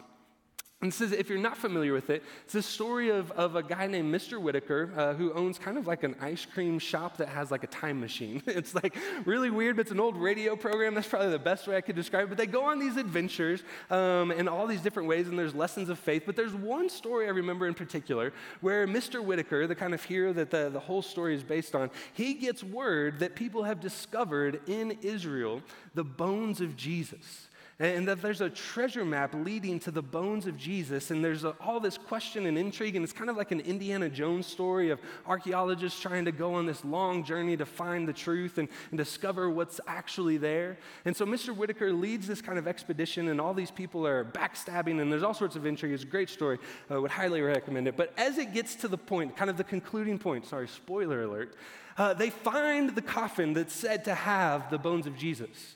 And 0.83 0.93
says, 0.93 1.13
if 1.13 1.29
you're 1.29 1.39
not 1.39 1.57
familiar 1.57 1.93
with 1.93 2.11
it, 2.11 2.25
it's 2.43 2.55
the 2.55 2.63
story 2.63 3.11
of, 3.11 3.31
of 3.33 3.55
a 3.55 3.63
guy 3.63 3.87
named 3.87 4.13
Mr. 4.13 4.41
Whitaker 4.41 4.91
uh, 4.97 5.15
who 5.15 5.33
owns 5.33 5.57
kind 5.57 5.79
of 5.79 5.87
like 5.87 6.03
an 6.03 6.17
ice 6.21 6.45
cream 6.45 6.81
shop 6.81 7.19
that 7.19 7.29
has 7.29 7.53
like 7.53 7.63
a 7.63 7.69
time 7.69 8.01
machine. 8.01 8.43
it's 8.49 8.75
like 8.75 8.97
really 9.25 9.49
weird, 9.49 9.77
but 9.77 9.83
it's 9.83 9.93
an 9.93 10.01
old 10.01 10.17
radio 10.17 10.57
program. 10.57 10.95
That's 10.95 11.07
probably 11.07 11.31
the 11.31 11.39
best 11.39 11.69
way 11.69 11.77
I 11.77 11.83
could 11.83 11.95
describe 11.95 12.25
it. 12.25 12.29
But 12.31 12.39
they 12.39 12.49
go 12.49 12.65
on 12.65 12.81
these 12.81 12.97
adventures 12.97 13.63
um, 13.91 14.33
in 14.33 14.49
all 14.49 14.67
these 14.67 14.81
different 14.81 15.09
ways, 15.09 15.29
and 15.29 15.39
there's 15.39 15.55
lessons 15.55 15.89
of 15.89 16.01
faith. 16.01 16.25
But 16.27 16.35
there's 16.35 16.55
one 16.55 16.89
story 16.89 17.27
I 17.27 17.31
remember 17.31 17.69
in 17.69 17.75
particular 17.75 18.33
where 18.61 18.85
Mr. 18.89 19.23
Whitaker, 19.25 19.69
the 19.69 19.77
kind 19.77 19.95
of 19.95 20.03
hero 20.03 20.33
that 20.33 20.51
the, 20.51 20.69
the 20.69 20.81
whole 20.81 21.03
story 21.03 21.37
is 21.37 21.45
based 21.45 21.77
on, 21.77 21.91
he 22.13 22.35
gets 22.35 22.65
word 22.65 23.21
that 23.21 23.37
people 23.37 23.63
have 23.63 23.79
discovered 23.79 24.61
in 24.67 24.99
Israel 25.03 25.63
the 25.95 26.03
bones 26.03 26.61
of 26.61 26.77
Jesus 26.77 27.47
and 27.83 28.07
that 28.07 28.23
there's 28.23 28.41
a 28.41 28.49
treasure 28.49 29.05
map 29.05 29.35
leading 29.35 29.81
to 29.81 29.91
the 29.91 30.03
bones 30.03 30.47
of 30.47 30.57
Jesus, 30.57 31.11
and 31.11 31.25
there's 31.25 31.43
a, 31.43 31.57
all 31.61 31.81
this 31.81 31.99
question 31.99 32.47
and 32.47 32.57
intrigue, 32.57 32.95
and 32.95 33.03
it's 33.03 33.13
kind 33.13 33.29
of 33.29 33.37
like 33.37 33.51
an 33.51 33.59
Indiana 33.59 34.09
Jones 34.09 34.47
story 34.47 34.91
of 34.91 35.01
archaeologists 35.27 36.01
trying 36.01 36.25
to 36.25 36.31
go 36.31 36.55
on 36.55 36.65
this 36.65 36.85
long 36.85 37.25
journey 37.25 37.57
to 37.57 37.67
find 37.67 38.07
the 38.07 38.13
truth 38.13 38.59
and, 38.59 38.69
and 38.91 38.99
discover 38.99 39.51
what's 39.51 39.81
actually 39.89 40.37
there. 40.37 40.79
And 41.05 41.17
so 41.17 41.27
Mr. 41.27 41.55
Whitaker 41.55 41.93
leads 41.93 42.29
this 42.29 42.41
kind 42.41 42.57
of 42.57 42.69
expedition, 42.69 43.27
and 43.27 43.41
all 43.41 43.53
these 43.53 43.73
people 43.73 44.07
are 44.07 44.25
backstabbing, 44.25 45.01
and 45.01 45.13
there's 45.13 45.25
all 45.25 45.35
sorts 45.35 45.57
of 45.57 45.67
intrigue. 45.67 45.93
It's 45.93 46.05
a 46.05 46.07
great 46.07 46.31
story. 46.31 46.59
I 46.89 46.99
would 46.99 47.11
highly 47.11 47.41
recommend 47.41 47.89
it. 47.89 47.97
But 47.97 48.15
as 48.17 48.39
it 48.39 48.55
gets 48.55 48.77
to 48.77 48.89
the 48.89 48.99
point, 48.99 49.37
kind 49.37 49.51
of 49.51 49.57
the 49.57 49.65
concluding 49.65 50.21
point, 50.21 50.47
sorry, 50.47 50.69
spoiler 50.69 51.25
alert, 51.25 51.57
uh, 51.99 52.15
they 52.15 52.31
find 52.31 52.95
the 52.95 53.03
coffin 53.03 53.55
that's 53.55 53.75
said 53.75 54.05
to 54.05 54.15
have 54.15 54.71
the 54.71 54.79
bones 54.79 55.09
of 55.09 55.17
Jesus. 55.17 55.75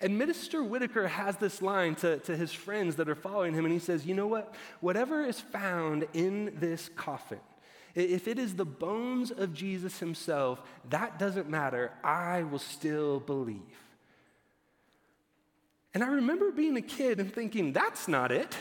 And 0.00 0.20
Mr. 0.20 0.66
Whitaker 0.66 1.08
has 1.08 1.36
this 1.36 1.62
line 1.62 1.94
to, 1.96 2.18
to 2.20 2.36
his 2.36 2.52
friends 2.52 2.96
that 2.96 3.08
are 3.08 3.14
following 3.14 3.54
him, 3.54 3.64
and 3.64 3.72
he 3.72 3.80
says, 3.80 4.04
You 4.04 4.14
know 4.14 4.26
what? 4.26 4.54
Whatever 4.80 5.24
is 5.24 5.40
found 5.40 6.06
in 6.12 6.52
this 6.58 6.90
coffin, 6.96 7.40
if 7.94 8.28
it 8.28 8.38
is 8.38 8.54
the 8.54 8.66
bones 8.66 9.30
of 9.30 9.54
Jesus 9.54 9.98
himself, 9.98 10.60
that 10.90 11.18
doesn't 11.18 11.48
matter. 11.48 11.92
I 12.04 12.42
will 12.42 12.58
still 12.58 13.20
believe. 13.20 13.62
And 15.94 16.04
I 16.04 16.08
remember 16.08 16.50
being 16.52 16.76
a 16.76 16.82
kid 16.82 17.18
and 17.20 17.32
thinking, 17.32 17.72
That's 17.72 18.06
not 18.06 18.30
it. 18.30 18.54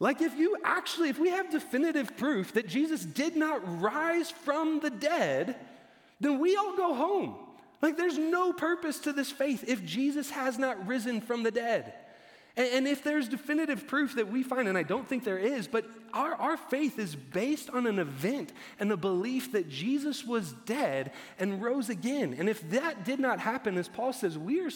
Like, 0.00 0.20
if 0.20 0.36
you 0.36 0.56
actually, 0.64 1.08
if 1.08 1.18
we 1.18 1.30
have 1.30 1.50
definitive 1.50 2.16
proof 2.16 2.52
that 2.54 2.66
Jesus 2.66 3.04
did 3.04 3.36
not 3.36 3.80
rise 3.80 4.30
from 4.30 4.80
the 4.80 4.90
dead, 4.90 5.56
then 6.18 6.40
we 6.40 6.56
all 6.56 6.76
go 6.76 6.94
home. 6.94 7.36
Like, 7.84 7.98
there's 7.98 8.16
no 8.16 8.54
purpose 8.54 8.98
to 9.00 9.12
this 9.12 9.30
faith 9.30 9.62
if 9.68 9.84
Jesus 9.84 10.30
has 10.30 10.58
not 10.58 10.86
risen 10.86 11.20
from 11.20 11.42
the 11.42 11.50
dead. 11.50 11.92
And, 12.56 12.66
and, 12.72 12.88
if 12.88 13.04
there's 13.04 13.28
definitive 13.28 13.86
proof 13.86 14.14
that 14.14 14.32
we 14.32 14.42
find, 14.42 14.68
and 14.68 14.78
I 14.78 14.84
don't 14.84 15.06
think 15.06 15.22
there 15.22 15.36
is, 15.36 15.68
but 15.68 15.84
our, 16.14 16.32
our 16.36 16.56
faith 16.56 16.98
is 16.98 17.14
based 17.14 17.68
on 17.68 17.86
an 17.86 17.98
event 17.98 18.54
and 18.80 18.90
a 18.90 18.96
belief 18.96 19.52
that 19.52 19.68
Jesus 19.68 20.24
was 20.24 20.54
dead 20.64 21.12
and 21.38 21.60
rose 21.60 21.90
again. 21.90 22.34
And 22.38 22.48
if 22.48 22.66
that 22.70 23.04
did 23.04 23.20
not 23.20 23.38
happen, 23.38 23.76
as 23.76 23.88
Paul 23.88 24.14
says, 24.14 24.38
we 24.38 24.62
are, 24.62 24.70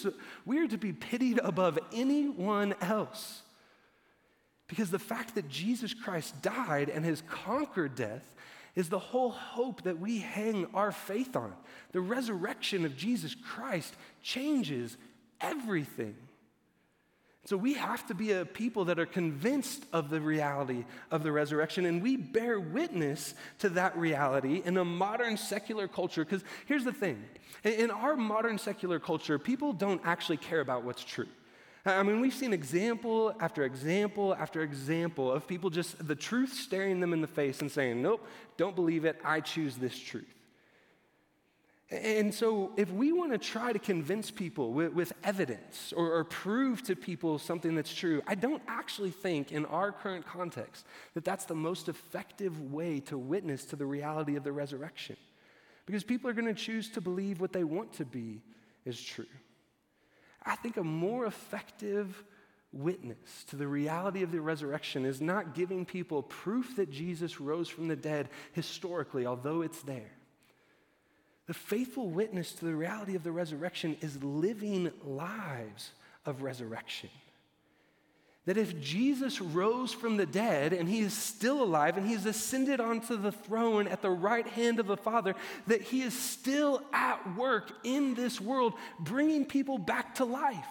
we 0.44 0.58
are 0.58 0.68
to 0.68 0.76
be 0.76 0.92
pitied 0.92 1.40
above 1.42 1.78
anyone 1.94 2.74
else. 2.82 3.40
Because 4.66 4.90
the 4.90 4.98
fact 4.98 5.34
that 5.36 5.48
Jesus 5.48 5.94
Christ 5.94 6.42
died 6.42 6.90
and 6.90 7.06
has 7.06 7.22
conquered 7.22 7.94
death 7.94 8.34
is 8.78 8.88
the 8.88 8.98
whole 8.98 9.30
hope 9.30 9.82
that 9.82 9.98
we 9.98 10.20
hang 10.20 10.64
our 10.72 10.92
faith 10.92 11.34
on. 11.34 11.52
The 11.90 12.00
resurrection 12.00 12.84
of 12.84 12.96
Jesus 12.96 13.34
Christ 13.34 13.92
changes 14.22 14.96
everything. 15.40 16.14
So 17.44 17.56
we 17.56 17.74
have 17.74 18.06
to 18.06 18.14
be 18.14 18.30
a 18.30 18.44
people 18.44 18.84
that 18.84 19.00
are 19.00 19.06
convinced 19.06 19.84
of 19.92 20.10
the 20.10 20.20
reality 20.20 20.84
of 21.10 21.24
the 21.24 21.32
resurrection, 21.32 21.86
and 21.86 22.00
we 22.00 22.16
bear 22.16 22.60
witness 22.60 23.34
to 23.58 23.68
that 23.70 23.96
reality 23.96 24.62
in 24.64 24.76
a 24.76 24.84
modern 24.84 25.36
secular 25.36 25.88
culture. 25.88 26.24
Because 26.24 26.44
here's 26.66 26.84
the 26.84 26.92
thing 26.92 27.24
in 27.64 27.90
our 27.90 28.14
modern 28.16 28.58
secular 28.58 29.00
culture, 29.00 29.40
people 29.40 29.72
don't 29.72 30.02
actually 30.04 30.36
care 30.36 30.60
about 30.60 30.84
what's 30.84 31.02
true. 31.02 31.26
I 31.96 32.02
mean, 32.02 32.20
we've 32.20 32.34
seen 32.34 32.52
example 32.52 33.34
after 33.40 33.64
example 33.64 34.34
after 34.34 34.62
example 34.62 35.30
of 35.32 35.46
people 35.46 35.70
just 35.70 36.06
the 36.06 36.14
truth 36.14 36.52
staring 36.52 37.00
them 37.00 37.12
in 37.12 37.20
the 37.20 37.26
face 37.26 37.60
and 37.60 37.70
saying, 37.70 38.02
Nope, 38.02 38.26
don't 38.56 38.74
believe 38.74 39.04
it. 39.04 39.20
I 39.24 39.40
choose 39.40 39.76
this 39.76 39.98
truth. 39.98 40.34
And 41.90 42.34
so, 42.34 42.72
if 42.76 42.90
we 42.90 43.12
want 43.12 43.32
to 43.32 43.38
try 43.38 43.72
to 43.72 43.78
convince 43.78 44.30
people 44.30 44.72
with, 44.72 44.92
with 44.92 45.12
evidence 45.24 45.94
or, 45.96 46.12
or, 46.12 46.24
prove 46.24 46.82
to 46.82 46.94
people 46.94 47.38
something 47.38 47.74
that's 47.74 47.94
true, 47.94 48.20
I 48.26 48.34
don't 48.34 48.62
actually 48.68 49.10
think 49.10 49.52
in 49.52 49.64
our 49.64 49.90
current 49.90 50.26
context 50.26 50.84
that 51.14 51.24
that's 51.24 51.46
the 51.46 51.54
most 51.54 51.88
effective 51.88 52.70
way 52.70 53.00
to 53.00 53.16
witness 53.16 53.64
to 53.66 53.76
the 53.76 53.86
reality 53.86 54.36
of 54.36 54.44
the 54.44 54.52
resurrection. 54.52 55.16
Because 55.86 56.04
people 56.04 56.28
are 56.28 56.34
going 56.34 56.54
to 56.54 56.60
choose 56.62 56.90
to 56.90 57.00
believe 57.00 57.40
what 57.40 57.54
they 57.54 57.64
want 57.64 57.94
to 57.94 58.04
be 58.04 58.42
is 58.84 59.02
true. 59.02 59.24
I 60.48 60.56
think 60.56 60.78
a 60.78 60.84
more 60.84 61.26
effective 61.26 62.24
witness 62.72 63.44
to 63.48 63.56
the 63.56 63.66
reality 63.66 64.22
of 64.22 64.32
the 64.32 64.40
resurrection 64.40 65.04
is 65.04 65.20
not 65.20 65.54
giving 65.54 65.84
people 65.84 66.22
proof 66.22 66.76
that 66.76 66.90
Jesus 66.90 67.40
rose 67.40 67.68
from 67.68 67.88
the 67.88 67.96
dead 67.96 68.28
historically, 68.52 69.26
although 69.26 69.62
it's 69.62 69.82
there. 69.82 70.10
The 71.46 71.54
faithful 71.54 72.08
witness 72.08 72.52
to 72.52 72.64
the 72.64 72.74
reality 72.74 73.14
of 73.14 73.24
the 73.24 73.32
resurrection 73.32 73.96
is 74.00 74.22
living 74.22 74.90
lives 75.04 75.92
of 76.26 76.42
resurrection. 76.42 77.10
That 78.48 78.56
if 78.56 78.80
Jesus 78.80 79.42
rose 79.42 79.92
from 79.92 80.16
the 80.16 80.24
dead 80.24 80.72
and 80.72 80.88
he 80.88 81.00
is 81.00 81.12
still 81.12 81.62
alive 81.62 81.98
and 81.98 82.06
he 82.06 82.14
has 82.14 82.24
ascended 82.24 82.80
onto 82.80 83.18
the 83.18 83.30
throne 83.30 83.86
at 83.86 84.00
the 84.00 84.08
right 84.08 84.46
hand 84.46 84.80
of 84.80 84.86
the 84.86 84.96
Father, 84.96 85.34
that 85.66 85.82
he 85.82 86.00
is 86.00 86.18
still 86.18 86.82
at 86.90 87.36
work 87.36 87.70
in 87.84 88.14
this 88.14 88.40
world, 88.40 88.72
bringing 89.00 89.44
people 89.44 89.76
back 89.76 90.14
to 90.14 90.24
life. 90.24 90.64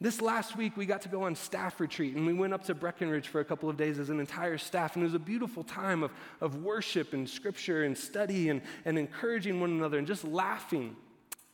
This 0.00 0.20
last 0.20 0.56
week, 0.56 0.76
we 0.76 0.86
got 0.86 1.02
to 1.02 1.08
go 1.08 1.24
on 1.24 1.34
staff 1.34 1.80
retreat, 1.80 2.14
and 2.14 2.24
we 2.24 2.32
went 2.32 2.54
up 2.54 2.62
to 2.66 2.76
Breckenridge 2.76 3.26
for 3.26 3.40
a 3.40 3.44
couple 3.44 3.68
of 3.68 3.76
days 3.76 3.98
as 3.98 4.08
an 4.08 4.20
entire 4.20 4.56
staff, 4.56 4.94
and 4.94 5.02
it 5.02 5.06
was 5.06 5.14
a 5.14 5.18
beautiful 5.18 5.64
time 5.64 6.04
of, 6.04 6.12
of 6.40 6.62
worship 6.62 7.12
and 7.12 7.28
scripture 7.28 7.82
and 7.82 7.98
study 7.98 8.50
and, 8.50 8.62
and 8.84 8.96
encouraging 8.96 9.60
one 9.60 9.70
another 9.70 9.98
and 9.98 10.06
just 10.06 10.22
laughing. 10.22 10.94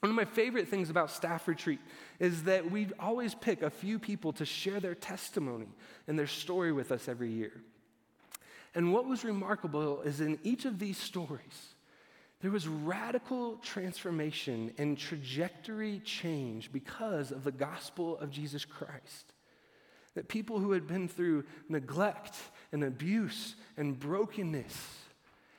One 0.04 0.10
of 0.10 0.16
my 0.16 0.26
favorite 0.26 0.68
things 0.68 0.90
about 0.90 1.10
staff 1.10 1.48
retreat 1.48 1.80
is 2.20 2.42
that 2.42 2.70
we 2.70 2.88
always 3.00 3.34
pick 3.34 3.62
a 3.62 3.70
few 3.70 3.98
people 3.98 4.34
to 4.34 4.44
share 4.44 4.78
their 4.78 4.94
testimony 4.94 5.68
and 6.06 6.18
their 6.18 6.26
story 6.26 6.72
with 6.72 6.92
us 6.92 7.08
every 7.08 7.30
year. 7.30 7.62
And 8.74 8.92
what 8.92 9.06
was 9.06 9.24
remarkable 9.24 10.02
is 10.02 10.20
in 10.20 10.38
each 10.42 10.66
of 10.66 10.78
these 10.78 10.98
stories, 10.98 11.74
there 12.42 12.50
was 12.50 12.68
radical 12.68 13.56
transformation 13.62 14.74
and 14.76 14.98
trajectory 14.98 16.02
change 16.04 16.70
because 16.70 17.32
of 17.32 17.42
the 17.42 17.50
gospel 17.50 18.18
of 18.18 18.30
Jesus 18.30 18.66
Christ. 18.66 19.32
That 20.16 20.28
people 20.28 20.58
who 20.58 20.72
had 20.72 20.86
been 20.86 21.08
through 21.08 21.44
neglect 21.70 22.36
and 22.72 22.84
abuse 22.84 23.54
and 23.78 23.98
brokenness, 23.98 25.03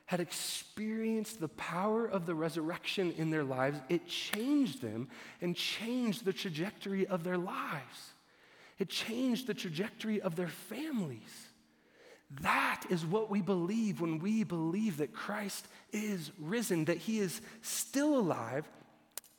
had 0.06 0.20
experienced 0.20 1.40
the 1.40 1.48
power 1.50 2.06
of 2.06 2.26
the 2.26 2.36
resurrection 2.36 3.12
in 3.18 3.32
their 3.32 3.44
lives, 3.44 3.80
it 3.90 4.08
changed 4.08 4.82
them 4.82 5.08
and 5.42 5.56
changed 5.56 6.26
the 6.26 6.34
trajectory 6.34 7.08
of 7.08 7.24
their 7.24 7.38
lives. 7.38 8.14
It 8.78 8.90
changed 8.90 9.48
the 9.48 9.54
trajectory 9.54 10.22
of 10.22 10.36
their 10.36 10.48
families. 10.48 11.48
That 12.42 12.84
is 12.90 13.06
what 13.06 13.30
we 13.30 13.42
believe 13.42 14.02
when 14.02 14.20
we 14.20 14.44
believe 14.44 14.98
that 14.98 15.14
Christ 15.14 15.68
is 15.92 16.32
risen, 16.40 16.86
that 16.86 16.98
he 16.98 17.20
is 17.20 17.42
still 17.62 18.18
alive 18.18 18.68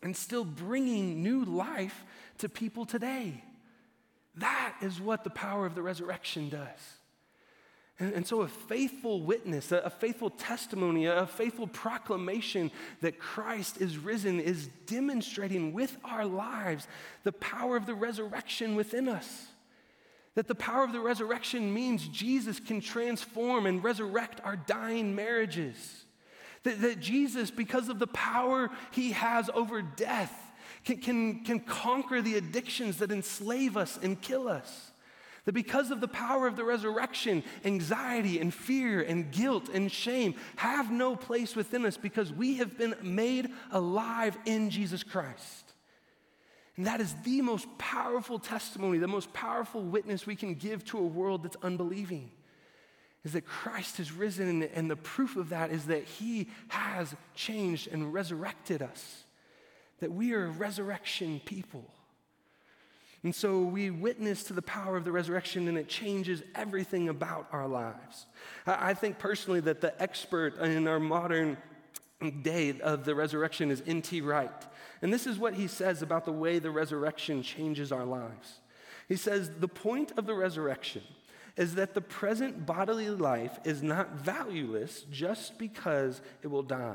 and 0.02 0.16
still 0.16 0.44
bringing 0.44 1.22
new 1.22 1.44
life 1.44 2.04
to 2.38 2.48
people 2.48 2.86
today. 2.86 3.42
That 4.36 4.76
is 4.80 5.00
what 5.00 5.24
the 5.24 5.30
power 5.30 5.66
of 5.66 5.74
the 5.74 5.82
resurrection 5.82 6.48
does. 6.48 6.95
And, 7.98 8.12
and, 8.12 8.26
so, 8.26 8.42
a 8.42 8.48
faithful 8.48 9.22
witness, 9.22 9.72
a, 9.72 9.78
a 9.78 9.90
faithful 9.90 10.28
testimony, 10.28 11.06
a, 11.06 11.20
a 11.20 11.26
faithful 11.26 11.66
proclamation 11.66 12.70
that 13.00 13.18
Christ 13.18 13.80
is 13.80 13.96
risen 13.96 14.38
is 14.38 14.66
demonstrating 14.84 15.72
with 15.72 15.96
our 16.04 16.26
lives 16.26 16.86
the 17.24 17.32
power 17.32 17.74
of 17.74 17.86
the 17.86 17.94
resurrection 17.94 18.76
within 18.76 19.08
us. 19.08 19.46
That 20.34 20.46
the 20.46 20.54
power 20.54 20.84
of 20.84 20.92
the 20.92 21.00
resurrection 21.00 21.72
means 21.72 22.06
Jesus 22.08 22.60
can 22.60 22.82
transform 22.82 23.64
and 23.64 23.82
resurrect 23.82 24.42
our 24.44 24.56
dying 24.56 25.14
marriages 25.14 26.04
That, 26.64 26.82
that 26.82 27.00
Jesus, 27.00 27.50
because 27.50 27.88
of 27.88 27.98
the 27.98 28.06
power 28.08 28.68
he 28.90 29.12
has 29.12 29.48
over 29.54 29.80
death, 29.80 30.34
can, 30.84 30.98
can, 30.98 31.44
can 31.44 31.60
conquer 31.60 32.20
the 32.20 32.36
addictions 32.36 32.98
that 32.98 33.10
enslave 33.10 33.78
us 33.78 33.98
and 34.02 34.20
kill 34.20 34.48
us. 34.48 34.92
That 35.46 35.54
because 35.54 35.90
of 35.90 36.00
the 36.00 36.08
power 36.08 36.46
of 36.46 36.56
the 36.56 36.64
resurrection, 36.64 37.42
anxiety 37.64 38.40
and 38.40 38.52
fear 38.52 39.00
and 39.00 39.30
guilt 39.30 39.68
and 39.72 39.90
shame 39.90 40.34
have 40.56 40.90
no 40.90 41.16
place 41.16 41.56
within 41.56 41.86
us 41.86 41.96
because 41.96 42.32
we 42.32 42.56
have 42.56 42.76
been 42.76 42.96
made 43.00 43.50
alive 43.70 44.36
in 44.44 44.70
Jesus 44.70 45.02
Christ. 45.02 45.72
And 46.76 46.86
that 46.86 47.00
is 47.00 47.14
the 47.24 47.40
most 47.40 47.66
powerful 47.78 48.38
testimony, 48.38 48.98
the 48.98 49.08
most 49.08 49.32
powerful 49.32 49.82
witness 49.82 50.26
we 50.26 50.36
can 50.36 50.54
give 50.54 50.84
to 50.86 50.98
a 50.98 51.02
world 51.02 51.44
that's 51.44 51.56
unbelieving 51.62 52.30
is 53.24 53.32
that 53.32 53.44
Christ 53.44 53.96
has 53.96 54.12
risen, 54.12 54.62
and 54.62 54.88
the 54.88 54.94
proof 54.94 55.36
of 55.36 55.48
that 55.48 55.72
is 55.72 55.86
that 55.86 56.04
he 56.04 56.48
has 56.68 57.12
changed 57.34 57.88
and 57.90 58.14
resurrected 58.14 58.82
us, 58.82 59.24
that 59.98 60.12
we 60.12 60.32
are 60.32 60.46
resurrection 60.48 61.40
people. 61.44 61.90
And 63.26 63.34
so 63.34 63.58
we 63.58 63.90
witness 63.90 64.44
to 64.44 64.52
the 64.52 64.62
power 64.62 64.96
of 64.96 65.04
the 65.04 65.10
resurrection, 65.10 65.66
and 65.66 65.76
it 65.76 65.88
changes 65.88 66.44
everything 66.54 67.08
about 67.08 67.48
our 67.50 67.66
lives. 67.66 68.26
I 68.68 68.94
think 68.94 69.18
personally 69.18 69.58
that 69.62 69.80
the 69.80 70.00
expert 70.00 70.56
in 70.58 70.86
our 70.86 71.00
modern 71.00 71.56
day 72.42 72.78
of 72.80 73.04
the 73.04 73.16
resurrection 73.16 73.72
is 73.72 73.82
N.T. 73.84 74.20
Wright. 74.20 74.64
And 75.02 75.12
this 75.12 75.26
is 75.26 75.40
what 75.40 75.54
he 75.54 75.66
says 75.66 76.02
about 76.02 76.24
the 76.24 76.30
way 76.30 76.60
the 76.60 76.70
resurrection 76.70 77.42
changes 77.42 77.90
our 77.90 78.04
lives. 78.04 78.60
He 79.08 79.16
says, 79.16 79.50
The 79.58 79.66
point 79.66 80.12
of 80.16 80.26
the 80.26 80.34
resurrection 80.34 81.02
is 81.56 81.74
that 81.74 81.94
the 81.94 82.00
present 82.00 82.64
bodily 82.64 83.10
life 83.10 83.58
is 83.64 83.82
not 83.82 84.12
valueless 84.12 85.00
just 85.10 85.58
because 85.58 86.20
it 86.44 86.46
will 86.46 86.62
die. 86.62 86.94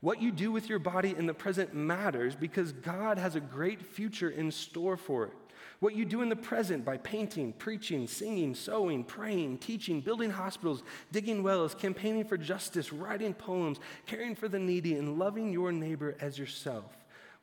What 0.00 0.22
you 0.22 0.30
do 0.30 0.52
with 0.52 0.68
your 0.68 0.78
body 0.78 1.14
in 1.16 1.26
the 1.26 1.34
present 1.34 1.74
matters 1.74 2.36
because 2.36 2.72
God 2.72 3.18
has 3.18 3.34
a 3.34 3.40
great 3.40 3.82
future 3.82 4.30
in 4.30 4.50
store 4.52 4.96
for 4.96 5.24
it. 5.24 5.32
What 5.80 5.94
you 5.94 6.04
do 6.04 6.22
in 6.22 6.28
the 6.28 6.36
present 6.36 6.84
by 6.84 6.96
painting, 6.98 7.52
preaching, 7.52 8.06
singing, 8.06 8.54
sewing, 8.54 9.04
praying, 9.04 9.58
teaching, 9.58 10.00
building 10.00 10.30
hospitals, 10.30 10.82
digging 11.12 11.42
wells, 11.42 11.74
campaigning 11.74 12.24
for 12.24 12.36
justice, 12.36 12.92
writing 12.92 13.34
poems, 13.34 13.78
caring 14.06 14.34
for 14.34 14.48
the 14.48 14.58
needy, 14.58 14.94
and 14.94 15.18
loving 15.18 15.52
your 15.52 15.70
neighbor 15.70 16.16
as 16.20 16.38
yourself 16.38 16.96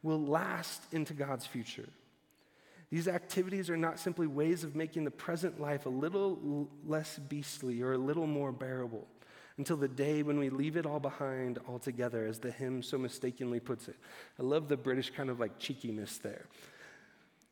will 0.04 0.22
last 0.22 0.82
into 0.92 1.14
God's 1.14 1.46
future. 1.46 1.88
These 2.90 3.08
activities 3.08 3.70
are 3.70 3.78
not 3.78 4.00
simply 4.00 4.28
ways 4.28 4.64
of 4.64 4.76
making 4.76 5.06
the 5.06 5.12
present 5.12 5.60
life 5.60 5.86
a 5.86 5.90
little 5.90 6.70
less 6.86 7.18
beastly 7.18 7.82
or 7.82 7.94
a 7.94 7.98
little 7.98 8.28
more 8.28 8.52
bearable 8.52 9.08
until 9.58 9.78
the 9.78 9.88
day 9.88 10.22
when 10.24 10.38
we 10.38 10.50
leave 10.50 10.76
it 10.76 10.86
all 10.86 11.00
behind 11.00 11.60
altogether, 11.68 12.26
as 12.26 12.40
the 12.40 12.52
hymn 12.52 12.84
so 12.84 12.98
mistakenly 12.98 13.60
puts 13.60 13.88
it. 13.88 13.96
I 14.40 14.44
love 14.44 14.68
the 14.68 14.78
British 14.78 15.12
kind 15.12 15.30
of 15.30 15.40
like 15.40 15.58
cheekiness 15.60 16.18
there. 16.18 16.46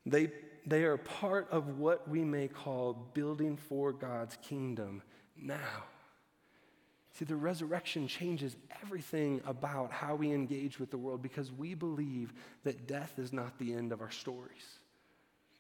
They, 0.06 0.32
they 0.66 0.84
are 0.84 0.98
part 0.98 1.48
of 1.50 1.80
what 1.80 2.08
we 2.10 2.24
may 2.24 2.50
call 2.50 2.94
building 3.14 3.56
for 3.56 3.94
God's 3.94 4.38
kingdom 4.42 5.02
now. 5.38 5.84
See, 7.14 7.26
the 7.26 7.36
resurrection 7.36 8.08
changes 8.08 8.56
everything 8.82 9.40
about 9.46 9.92
how 9.92 10.16
we 10.16 10.32
engage 10.32 10.80
with 10.80 10.90
the 10.92 10.98
world 10.98 11.22
because 11.22 11.52
we 11.52 11.76
believe 11.76 12.34
that 12.64 12.88
death 12.88 13.14
is 13.18 13.32
not 13.32 13.58
the 13.60 13.74
end 13.74 13.92
of 13.92 14.02
our 14.02 14.12
stories 14.12 14.80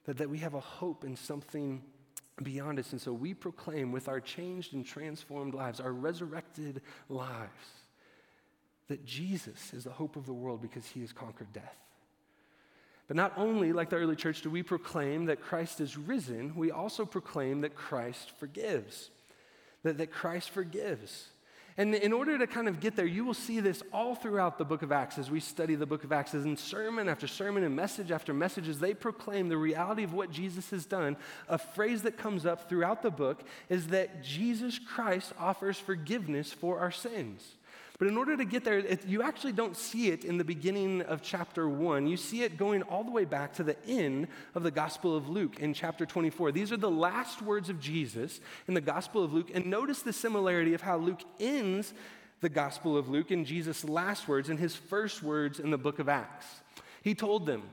that, 0.05 0.17
that 0.17 0.29
we 0.29 0.39
have 0.39 0.53
a 0.53 0.59
hope 0.59 1.03
in 1.03 1.15
something 1.15 1.81
beyond 2.41 2.79
us. 2.79 2.91
And 2.91 3.01
so 3.01 3.13
we 3.13 3.33
proclaim 3.33 3.91
with 3.91 4.07
our 4.07 4.19
changed 4.19 4.73
and 4.73 4.85
transformed 4.85 5.53
lives, 5.53 5.79
our 5.79 5.91
resurrected 5.91 6.81
lives, 7.09 7.51
that 8.87 9.05
Jesus 9.05 9.73
is 9.73 9.83
the 9.83 9.91
hope 9.91 10.15
of 10.15 10.25
the 10.25 10.33
world 10.33 10.61
because 10.61 10.85
he 10.87 11.01
has 11.01 11.13
conquered 11.13 11.51
death. 11.53 11.77
But 13.07 13.17
not 13.17 13.33
only, 13.37 13.73
like 13.73 13.89
the 13.89 13.97
early 13.97 14.15
church, 14.15 14.41
do 14.41 14.49
we 14.49 14.63
proclaim 14.63 15.25
that 15.25 15.41
Christ 15.41 15.81
is 15.81 15.97
risen, 15.97 16.55
we 16.55 16.71
also 16.71 17.05
proclaim 17.05 17.61
that 17.61 17.75
Christ 17.75 18.31
forgives. 18.39 19.09
That, 19.83 19.97
that 19.97 20.11
Christ 20.11 20.49
forgives. 20.49 21.27
And 21.77 21.95
in 21.95 22.13
order 22.13 22.37
to 22.37 22.45
kind 22.45 22.67
of 22.67 22.79
get 22.79 22.95
there, 22.95 23.05
you 23.05 23.25
will 23.25 23.33
see 23.33 23.59
this 23.59 23.81
all 23.91 24.13
throughout 24.13 24.57
the 24.57 24.65
book 24.65 24.83
of 24.83 24.91
Acts 24.91 25.17
as 25.17 25.31
we 25.31 25.39
study 25.39 25.73
the 25.73 25.87
book 25.87 26.03
of 26.03 26.11
Acts. 26.11 26.35
As 26.35 26.45
in 26.45 26.55
sermon 26.55 27.09
after 27.09 27.27
sermon 27.27 27.63
and 27.63 27.75
message 27.75 28.11
after 28.11 28.33
message, 28.33 28.67
as 28.67 28.79
they 28.79 28.93
proclaim 28.93 29.49
the 29.49 29.57
reality 29.57 30.03
of 30.03 30.13
what 30.13 30.29
Jesus 30.29 30.69
has 30.69 30.85
done, 30.85 31.17
a 31.49 31.57
phrase 31.57 32.03
that 32.03 32.17
comes 32.17 32.45
up 32.45 32.69
throughout 32.69 33.01
the 33.01 33.09
book 33.09 33.43
is 33.69 33.87
that 33.87 34.23
Jesus 34.23 34.77
Christ 34.77 35.33
offers 35.39 35.77
forgiveness 35.79 36.53
for 36.53 36.79
our 36.79 36.91
sins. 36.91 37.55
But 38.03 38.11
in 38.11 38.17
order 38.17 38.35
to 38.35 38.43
get 38.43 38.65
there, 38.65 38.79
it, 38.79 39.07
you 39.07 39.23
actually 39.23 39.53
don't 39.53 39.77
see 39.77 40.09
it 40.09 40.25
in 40.25 40.37
the 40.37 40.43
beginning 40.43 41.03
of 41.03 41.21
chapter 41.21 41.69
1. 41.69 42.05
You 42.05 42.17
see 42.17 42.43
it 42.43 42.57
going 42.57 42.81
all 42.81 43.05
the 43.05 43.11
way 43.11 43.23
back 43.23 43.53
to 43.53 43.63
the 43.63 43.77
end 43.87 44.27
of 44.55 44.63
the 44.63 44.71
Gospel 44.71 45.15
of 45.15 45.29
Luke 45.29 45.61
in 45.61 45.73
chapter 45.73 46.05
24. 46.05 46.51
These 46.51 46.73
are 46.73 46.77
the 46.77 46.91
last 46.91 47.41
words 47.41 47.69
of 47.69 47.79
Jesus 47.79 48.41
in 48.67 48.73
the 48.73 48.81
Gospel 48.81 49.23
of 49.23 49.31
Luke. 49.31 49.51
And 49.53 49.67
notice 49.67 50.01
the 50.01 50.11
similarity 50.11 50.73
of 50.73 50.81
how 50.81 50.97
Luke 50.97 51.21
ends 51.39 51.93
the 52.41 52.49
Gospel 52.49 52.97
of 52.97 53.07
Luke 53.07 53.31
in 53.31 53.45
Jesus' 53.45 53.85
last 53.85 54.27
words 54.27 54.49
and 54.49 54.59
his 54.59 54.75
first 54.75 55.23
words 55.23 55.61
in 55.61 55.71
the 55.71 55.77
book 55.77 55.99
of 55.99 56.09
Acts. 56.09 56.47
He 57.03 57.15
told 57.15 57.45
them, 57.45 57.63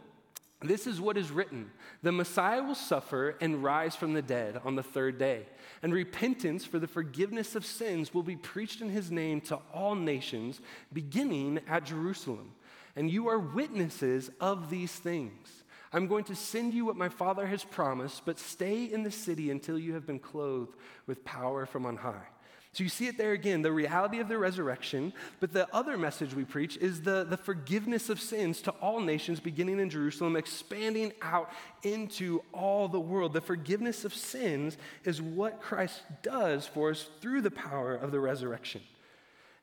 This 0.63 0.87
is 0.87 1.01
what 1.01 1.17
is 1.17 1.31
written 1.31 1.71
the 2.03 2.13
Messiah 2.13 2.63
will 2.63 2.75
suffer 2.75 3.37
and 3.41 3.63
rise 3.63 3.97
from 3.97 4.13
the 4.13 4.23
dead 4.23 4.61
on 4.65 4.77
the 4.77 4.83
third 4.83 5.19
day 5.19 5.47
and 5.83 5.93
repentance 5.93 6.65
for 6.65 6.79
the 6.79 6.87
forgiveness 6.87 7.55
of 7.55 7.65
sins 7.65 8.13
will 8.13 8.23
be 8.23 8.37
preached 8.37 8.81
in 8.81 8.91
his 8.91 9.11
name 9.11 9.41
to 9.43 9.59
all 9.73 9.95
nations, 9.95 10.61
beginning 10.93 11.61
at 11.67 11.85
Jerusalem. 11.85 12.53
And 12.97 13.11
you 13.11 13.29
are 13.29 13.39
witnesses 13.39 14.31
of 14.41 14.69
these 14.69 14.93
things. 14.93 15.49
I'm 15.93 16.07
going 16.07 16.25
to 16.25 16.37
send 16.37 16.75
you 16.75 16.85
what 16.85 16.97
my 16.97 17.09
Father 17.09 17.47
has 17.47 17.65
promised, 17.65 18.25
but 18.25 18.39
stay 18.39 18.85
in 18.85 19.03
the 19.03 19.11
city 19.11 19.51
until 19.51 19.79
you 19.79 19.95
have 19.95 20.07
been 20.07 20.19
clothed 20.19 20.77
with 21.07 21.25
power 21.25 21.67
from 21.67 21.87
on 21.87 21.97
high. 21.97 22.27
So 22.73 22.85
you 22.85 22.89
see 22.89 23.09
it 23.09 23.19
there 23.19 23.33
again, 23.33 23.63
the 23.63 23.73
reality 23.73 24.21
of 24.21 24.29
the 24.29 24.39
resurrection. 24.39 25.13
But 25.41 25.53
the 25.53 25.67
other 25.75 25.99
message 25.99 26.35
we 26.35 26.45
preach 26.45 26.77
is 26.77 27.03
the, 27.03 27.25
the 27.25 27.37
forgiveness 27.37 28.09
of 28.09 28.21
sins 28.21 28.63
to 28.63 28.71
all 28.73 29.01
nations, 29.01 29.41
beginning 29.41 29.81
in 29.81 29.91
Jerusalem, 29.91 30.37
expanding 30.37 31.13
out 31.21 31.51
into 31.83 32.43
all 32.53 32.87
the 32.87 33.01
world. 33.01 33.33
The 33.33 33.41
forgiveness 33.41 34.05
of 34.05 34.15
sins 34.15 34.77
is 35.05 35.21
what 35.21 35.61
Christ 35.61 36.03
does 36.23 36.65
for 36.65 36.91
us 36.91 37.09
through 37.21 37.41
the 37.41 37.51
power 37.51 37.97
of 37.97 38.13
the 38.13 38.21
resurrection. 38.21 38.83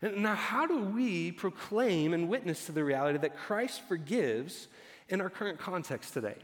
And 0.01 0.17
now, 0.17 0.35
how 0.35 0.67
do 0.67 0.83
we 0.83 1.31
proclaim 1.31 2.13
and 2.13 2.27
witness 2.27 2.65
to 2.65 2.71
the 2.73 2.83
reality 2.83 3.17
that 3.19 3.37
Christ 3.37 3.81
forgives 3.87 4.67
in 5.07 5.21
our 5.21 5.29
current 5.29 5.59
context 5.59 6.13
today? 6.13 6.35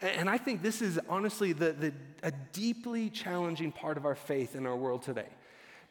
And 0.00 0.30
I 0.30 0.38
think 0.38 0.62
this 0.62 0.82
is 0.82 0.98
honestly 1.08 1.52
the, 1.52 1.72
the, 1.72 1.92
a 2.22 2.32
deeply 2.52 3.10
challenging 3.10 3.70
part 3.70 3.96
of 3.96 4.06
our 4.06 4.14
faith 4.14 4.56
in 4.56 4.66
our 4.66 4.76
world 4.76 5.02
today. 5.02 5.28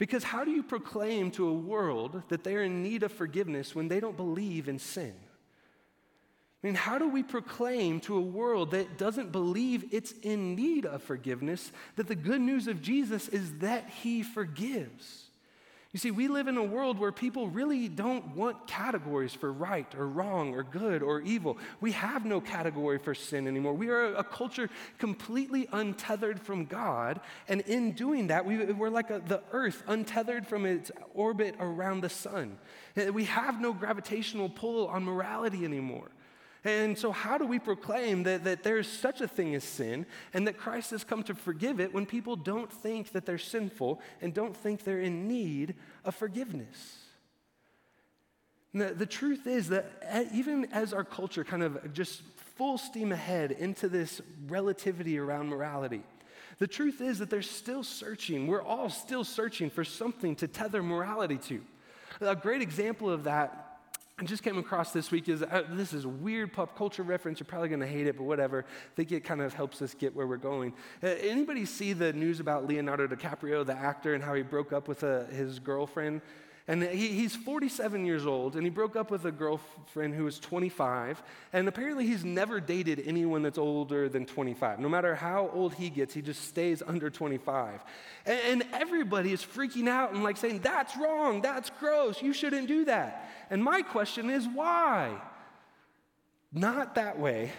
Because 0.02 0.24
how 0.24 0.44
do 0.44 0.50
you 0.50 0.64
proclaim 0.64 1.30
to 1.34 1.48
a 1.48 1.54
world 1.54 2.24
that 2.30 2.44
they're 2.44 2.64
in 2.64 2.82
need 2.82 3.04
of 3.04 3.12
forgiveness 3.12 3.76
when 3.76 3.88
they 3.88 4.00
don't 4.00 4.18
believe 4.18 4.68
in 4.68 4.80
sin? 4.80 5.14
I 5.14 6.66
mean, 6.66 6.74
how 6.74 6.98
do 6.98 7.08
we 7.08 7.22
proclaim 7.22 8.00
to 8.00 8.18
a 8.18 8.22
world 8.22 8.72
that 8.72 8.98
doesn't 8.98 9.32
believe 9.32 9.94
it's 9.94 10.14
in 10.24 10.56
need 10.56 10.88
of 10.88 11.04
forgiveness 11.04 11.72
that 11.98 12.08
the 12.08 12.16
good 12.16 12.42
news 12.42 12.66
of 12.66 12.82
Jesus 12.82 13.28
is 13.28 13.60
that 13.60 13.92
he 14.02 14.24
forgives? 14.24 15.26
You 15.94 16.00
see, 16.00 16.12
we 16.12 16.30
live 16.30 16.48
in 16.48 16.56
a 16.56 16.64
world 16.64 16.98
where 16.98 17.12
people 17.12 17.50
really 17.50 17.90
don't 17.90 18.34
want 18.34 18.66
categories 18.66 19.34
for 19.34 19.52
right 19.52 19.94
or 19.94 20.08
wrong 20.08 20.54
or 20.54 20.64
good 20.64 21.04
or 21.04 21.20
evil. 21.20 21.58
We 21.82 21.92
have 21.92 22.26
no 22.26 22.40
category 22.40 22.98
for 22.98 23.14
sin 23.14 23.46
anymore. 23.46 23.74
We 23.74 23.90
are 23.90 24.16
a 24.16 24.24
culture 24.24 24.70
completely 25.00 25.68
untethered 25.74 26.40
from 26.40 26.64
God. 26.64 27.20
And 27.50 27.60
in 27.62 27.92
doing 27.92 28.28
that, 28.28 28.46
we, 28.46 28.64
are 28.64 28.90
like 28.90 29.10
a, 29.10 29.20
the 29.20 29.44
earth 29.52 29.84
untethered 29.86 30.48
from 30.48 30.66
its 30.66 30.92
orbit 31.14 31.56
around 31.60 32.02
the 32.02 32.10
sun. 32.10 32.58
We 32.96 33.26
have 33.26 33.60
no 33.60 33.74
gravitational 33.74 34.48
pull 34.48 34.88
on 34.88 35.04
morality 35.04 35.66
anymore. 35.66 36.10
And 36.64 36.96
so, 36.96 37.12
how 37.12 37.40
do 37.40 37.46
we 37.46 37.58
proclaim 37.58 38.24
that, 38.24 38.44
that 38.44 38.62
there's 38.62 38.88
such 38.88 39.20
a 39.20 39.28
thing 39.28 39.56
as 39.56 39.64
sin 39.64 40.06
and 40.34 40.46
that 40.46 40.58
Christ 40.58 40.92
has 40.92 41.04
come 41.04 41.24
to 41.24 41.34
forgive 41.34 41.80
it 41.80 41.92
when 41.92 42.06
people 42.06 42.36
don't 42.36 42.72
think 42.72 43.14
that 43.14 43.26
they're 43.26 43.40
sinful 43.40 44.00
and 44.22 44.34
don't 44.34 44.56
think 44.56 44.84
they're 44.84 45.02
in 45.02 45.28
need 45.28 45.76
of 46.06 46.14
forgiveness? 46.14 46.98
The, 48.76 48.94
the 48.94 49.08
truth 49.08 49.48
is 49.48 49.70
that 49.70 49.92
even 50.34 50.66
as 50.72 50.94
our 50.94 51.04
culture 51.04 51.44
kind 51.44 51.64
of 51.64 51.94
just 51.94 52.22
full 52.56 52.78
steam 52.78 53.12
ahead 53.12 53.52
into 53.52 53.90
this 53.90 54.22
relativity 54.48 55.18
around 55.18 55.50
morality, 55.50 56.04
the 56.60 56.68
truth 56.68 57.02
is 57.02 57.18
that 57.18 57.32
they're 57.32 57.42
still 57.42 57.84
searching. 57.84 58.46
We're 58.46 58.62
all 58.62 58.90
still 58.90 59.24
searching 59.24 59.72
for 59.72 59.84
something 59.84 60.36
to 60.36 60.48
tether 60.48 60.84
morality 60.84 61.38
to. 61.38 61.62
A 62.20 62.36
great 62.36 62.62
example 62.62 63.10
of 63.10 63.24
that 63.24 63.71
I 64.22 64.24
just 64.24 64.44
came 64.44 64.60
across 64.60 64.94
this 64.94 65.10
week 65.10 65.28
is 65.30 65.42
uh, 65.42 65.64
this 65.72 65.94
is 65.94 66.06
weird 66.06 66.54
pop 66.54 66.78
culture 66.78 67.02
reference. 67.02 67.40
You're 67.40 67.48
probably 67.48 67.70
going 67.70 67.82
to 67.82 67.88
hate 67.88 68.06
it, 68.06 68.18
but 68.18 68.26
whatever. 68.26 68.60
I 68.60 68.96
think 68.96 69.12
it 69.12 69.22
kind 69.24 69.42
of 69.42 69.52
helps 69.56 69.82
us 69.82 69.96
get 69.96 70.16
where 70.16 70.28
we're 70.28 70.38
going. 70.38 70.74
Uh, 71.02 71.08
anybody 71.08 71.66
see 71.66 71.94
the 71.94 72.14
news 72.14 72.40
about 72.40 72.68
Leonardo 72.68 73.08
DiCaprio, 73.08 73.66
the 73.66 73.74
actor, 73.74 74.14
and 74.14 74.24
how 74.24 74.36
he 74.36 74.44
broke 74.44 74.74
up 74.74 74.88
with 74.88 75.04
uh, 75.04 75.26
his 75.26 75.58
girlfriend? 75.58 76.22
And 76.72 76.84
he, 76.84 77.10
he's 77.10 77.36
47 77.36 78.06
years 78.06 78.26
old, 78.26 78.56
and 78.56 78.64
he 78.64 78.70
broke 78.70 78.96
up 78.96 79.12
with 79.12 79.26
a 79.26 79.32
girlfriend 79.32 80.16
who 80.16 80.24
was 80.24 80.40
25. 80.40 81.22
And 81.52 81.68
apparently, 81.68 82.08
he's 82.08 82.24
never 82.24 82.62
dated 82.62 83.04
anyone 83.06 83.42
that's 83.42 83.58
older 83.58 84.08
than 84.08 84.26
25. 84.26 84.80
No 84.80 84.88
matter 84.88 85.14
how 85.14 85.50
old 85.54 85.74
he 85.74 85.90
gets, 85.90 86.14
he 86.14 86.22
just 86.22 86.48
stays 86.48 86.82
under 86.82 87.10
25. 87.10 87.84
And, 88.26 88.40
and 88.48 88.64
everybody 88.72 89.34
is 89.34 89.44
freaking 89.44 89.90
out 89.90 90.14
and 90.14 90.24
like 90.24 90.38
saying, 90.38 90.60
That's 90.60 90.96
wrong, 90.96 91.42
that's 91.42 91.70
gross, 91.72 92.22
you 92.22 92.32
shouldn't 92.32 92.70
do 92.70 92.86
that. 92.86 93.30
And 93.50 93.62
my 93.62 93.82
question 93.82 94.30
is, 94.30 94.48
why? 94.48 95.20
Not 96.54 96.96
that 96.96 97.18
way. 97.18 97.50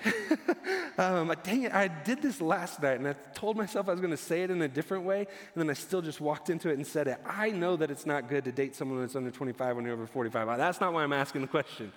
um, 0.98 1.34
dang 1.42 1.62
it, 1.62 1.72
I 1.72 1.88
did 1.88 2.20
this 2.20 2.42
last 2.42 2.82
night 2.82 2.98
and 2.98 3.08
I 3.08 3.14
told 3.32 3.56
myself 3.56 3.88
I 3.88 3.92
was 3.92 4.00
going 4.00 4.10
to 4.10 4.18
say 4.18 4.42
it 4.42 4.50
in 4.50 4.60
a 4.60 4.68
different 4.68 5.04
way, 5.04 5.20
and 5.20 5.62
then 5.62 5.70
I 5.70 5.72
still 5.72 6.02
just 6.02 6.20
walked 6.20 6.50
into 6.50 6.68
it 6.68 6.74
and 6.74 6.86
said 6.86 7.08
it. 7.08 7.18
I 7.24 7.50
know 7.50 7.76
that 7.76 7.90
it's 7.90 8.04
not 8.04 8.28
good 8.28 8.44
to 8.44 8.52
date 8.52 8.76
someone 8.76 9.00
that's 9.00 9.16
under 9.16 9.30
25 9.30 9.76
when 9.76 9.86
you're 9.86 9.94
over 9.94 10.06
45. 10.06 10.58
That's 10.58 10.80
not 10.80 10.92
why 10.92 11.04
I'm 11.04 11.12
asking 11.14 11.40
the 11.40 11.46
question. 11.46 11.90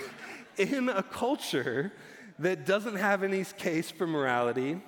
in 0.56 0.88
a 0.88 1.04
culture 1.04 1.92
that 2.40 2.66
doesn't 2.66 2.96
have 2.96 3.22
any 3.22 3.44
case 3.44 3.92
for 3.92 4.08
morality, 4.08 4.82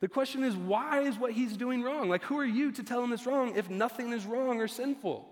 the 0.00 0.08
question 0.08 0.42
is 0.42 0.56
why 0.56 1.02
is 1.02 1.16
what 1.16 1.30
he's 1.30 1.56
doing 1.56 1.82
wrong? 1.82 2.08
Like, 2.08 2.24
who 2.24 2.38
are 2.38 2.44
you 2.44 2.72
to 2.72 2.82
tell 2.82 3.04
him 3.04 3.12
it's 3.12 3.24
wrong 3.24 3.54
if 3.54 3.70
nothing 3.70 4.12
is 4.12 4.26
wrong 4.26 4.60
or 4.60 4.66
sinful? 4.66 5.28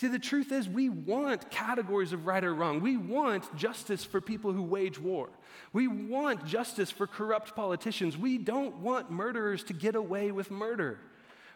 See, 0.00 0.08
the 0.08 0.18
truth 0.18 0.50
is, 0.50 0.66
we 0.66 0.88
want 0.88 1.50
categories 1.50 2.14
of 2.14 2.26
right 2.26 2.42
or 2.42 2.54
wrong. 2.54 2.80
We 2.80 2.96
want 2.96 3.54
justice 3.54 4.02
for 4.02 4.22
people 4.22 4.50
who 4.50 4.62
wage 4.62 4.98
war. 4.98 5.28
We 5.74 5.88
want 5.88 6.46
justice 6.46 6.90
for 6.90 7.06
corrupt 7.06 7.54
politicians. 7.54 8.16
We 8.16 8.38
don't 8.38 8.78
want 8.78 9.10
murderers 9.10 9.62
to 9.64 9.74
get 9.74 9.96
away 9.96 10.32
with 10.32 10.50
murder. 10.50 10.98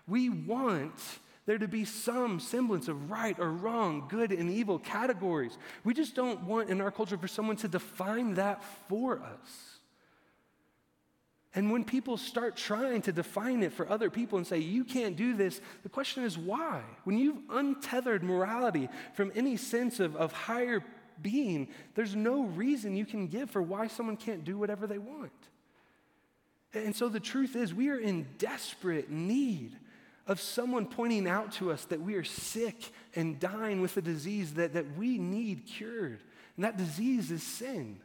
We 0.07 0.29
want 0.29 0.93
there 1.47 1.57
to 1.57 1.67
be 1.67 1.87
some 1.87 2.39
semblance 2.39 2.87
of 2.87 3.11
right 3.11 3.39
or 3.39 3.51
wrong, 3.51 4.09
good 4.11 4.31
and 4.31 4.51
evil 4.51 4.79
categories. 4.79 5.57
We 5.83 5.95
just 5.95 6.15
don't 6.15 6.43
want 6.43 6.69
in 6.69 6.83
our 6.83 6.91
culture 6.91 7.17
for 7.17 7.29
someone 7.29 7.57
to 7.57 7.69
define 7.69 8.35
that 8.35 8.63
for 8.91 9.23
us. 9.23 9.74
And 11.55 11.71
when 11.71 11.85
people 11.85 12.17
start 12.17 12.57
trying 12.57 13.03
to 13.03 13.12
define 13.12 13.62
it 13.62 13.73
for 13.73 13.88
other 13.88 14.11
people 14.11 14.38
and 14.38 14.47
say, 14.47 14.59
you 14.59 14.83
can't 14.83 15.14
do 15.14 15.35
this, 15.35 15.61
the 15.85 15.88
question 15.88 16.25
is 16.25 16.37
why? 16.37 16.83
When 17.05 17.17
you've 17.17 17.38
untethered 17.49 18.25
morality 18.25 18.88
from 19.14 19.31
any 19.37 19.57
sense 19.57 20.01
of, 20.01 20.17
of 20.17 20.33
higher 20.33 20.83
being, 21.23 21.69
there's 21.95 22.17
no 22.17 22.43
reason 22.43 22.97
you 22.97 23.07
can 23.07 23.29
give 23.29 23.51
for 23.51 23.62
why 23.62 23.87
someone 23.87 24.17
can't 24.17 24.45
do 24.45 24.59
whatever 24.59 24.88
they 24.88 24.99
want. 24.99 25.31
And 26.73 26.95
so 26.95 27.09
the 27.09 27.21
truth 27.21 27.55
is, 27.55 27.73
we 27.73 27.88
are 27.90 27.99
in 27.99 28.27
desperate 28.38 29.09
need 29.11 29.77
of 30.27 30.40
someone 30.40 30.87
pointing 30.87 31.29
out 31.29 31.53
to 31.53 31.71
us 31.71 31.85
that 31.85 32.01
we 32.01 32.14
are 32.14 32.25
sick 32.25 32.93
and 33.14 33.38
dying 33.38 33.81
with 33.81 33.97
a 33.97 34.03
disease 34.03 34.55
that, 34.55 34.73
that 34.73 34.97
we 34.97 35.19
need 35.19 35.67
cured. 35.67 36.21
And 36.57 36.64
that 36.64 36.77
disease 36.77 37.31
is 37.31 37.45
sin. 37.45 38.01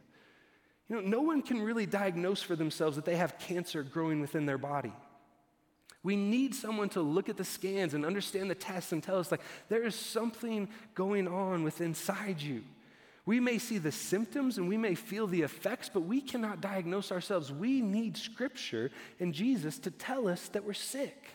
You 0.90 0.96
know, 0.96 1.02
no 1.02 1.20
one 1.20 1.40
can 1.40 1.62
really 1.62 1.86
diagnose 1.86 2.42
for 2.42 2.56
themselves 2.56 2.96
that 2.96 3.04
they 3.04 3.16
have 3.16 3.38
cancer 3.38 3.84
growing 3.84 4.20
within 4.20 4.44
their 4.44 4.58
body. 4.58 4.92
We 6.02 6.16
need 6.16 6.54
someone 6.54 6.88
to 6.90 7.00
look 7.00 7.28
at 7.28 7.36
the 7.36 7.44
scans 7.44 7.94
and 7.94 8.04
understand 8.04 8.50
the 8.50 8.56
tests 8.56 8.90
and 8.90 9.00
tell 9.00 9.18
us, 9.18 9.30
like, 9.30 9.42
there 9.68 9.84
is 9.84 9.94
something 9.94 10.68
going 10.94 11.28
on 11.28 11.62
within 11.62 11.88
inside 11.88 12.42
you. 12.42 12.64
We 13.24 13.38
may 13.38 13.58
see 13.58 13.78
the 13.78 13.92
symptoms 13.92 14.58
and 14.58 14.68
we 14.68 14.78
may 14.78 14.96
feel 14.96 15.28
the 15.28 15.42
effects, 15.42 15.88
but 15.92 16.00
we 16.00 16.20
cannot 16.20 16.60
diagnose 16.60 17.12
ourselves. 17.12 17.52
We 17.52 17.80
need 17.80 18.16
scripture 18.16 18.90
and 19.20 19.32
Jesus 19.32 19.78
to 19.80 19.90
tell 19.92 20.26
us 20.26 20.48
that 20.48 20.64
we're 20.64 20.72
sick. 20.72 21.30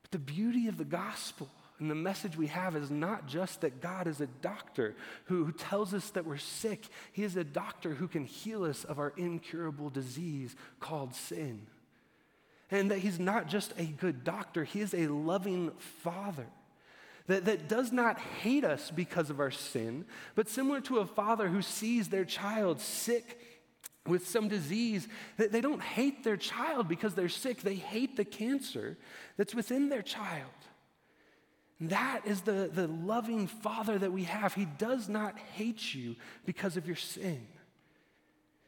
But 0.00 0.12
the 0.12 0.18
beauty 0.18 0.68
of 0.68 0.78
the 0.78 0.84
gospel 0.84 1.50
and 1.80 1.90
the 1.90 1.94
message 1.96 2.36
we 2.36 2.46
have 2.46 2.76
is 2.76 2.90
not 2.90 3.26
just 3.26 3.62
that 3.62 3.80
God 3.80 4.06
is 4.06 4.20
a 4.20 4.26
doctor 4.26 4.94
who, 5.24 5.44
who 5.44 5.52
tells 5.52 5.92
us 5.92 6.10
that 6.10 6.24
we're 6.24 6.36
sick, 6.36 6.86
He 7.12 7.24
is 7.24 7.36
a 7.36 7.44
doctor 7.44 7.94
who 7.94 8.06
can 8.06 8.24
heal 8.24 8.64
us 8.64 8.84
of 8.84 8.98
our 8.98 9.12
incurable 9.16 9.90
disease 9.90 10.54
called 10.78 11.14
sin. 11.14 11.66
And 12.70 12.90
that 12.90 12.98
He's 12.98 13.18
not 13.18 13.48
just 13.48 13.72
a 13.76 13.84
good 13.86 14.22
doctor, 14.22 14.62
He 14.64 14.80
is 14.80 14.94
a 14.94 15.08
loving 15.08 15.72
Father. 16.02 16.46
That, 17.26 17.46
that 17.46 17.68
does 17.68 17.90
not 17.90 18.18
hate 18.18 18.64
us 18.64 18.90
because 18.90 19.30
of 19.30 19.40
our 19.40 19.50
sin, 19.50 20.04
but 20.34 20.48
similar 20.48 20.80
to 20.82 20.98
a 20.98 21.06
father 21.06 21.48
who 21.48 21.62
sees 21.62 22.08
their 22.08 22.26
child 22.26 22.80
sick 22.80 23.38
with 24.06 24.28
some 24.28 24.48
disease, 24.48 25.08
they 25.38 25.62
don't 25.62 25.80
hate 25.80 26.22
their 26.22 26.36
child 26.36 26.86
because 26.86 27.14
they're 27.14 27.30
sick. 27.30 27.62
They 27.62 27.76
hate 27.76 28.18
the 28.18 28.24
cancer 28.24 28.98
that's 29.38 29.54
within 29.54 29.88
their 29.88 30.02
child. 30.02 30.50
That 31.80 32.22
is 32.24 32.42
the, 32.42 32.70
the 32.72 32.86
loving 32.86 33.46
Father 33.46 33.98
that 33.98 34.12
we 34.12 34.24
have. 34.24 34.54
He 34.54 34.64
does 34.64 35.08
not 35.08 35.38
hate 35.54 35.94
you 35.94 36.16
because 36.44 36.76
of 36.76 36.86
your 36.86 36.96
sin. 36.96 37.46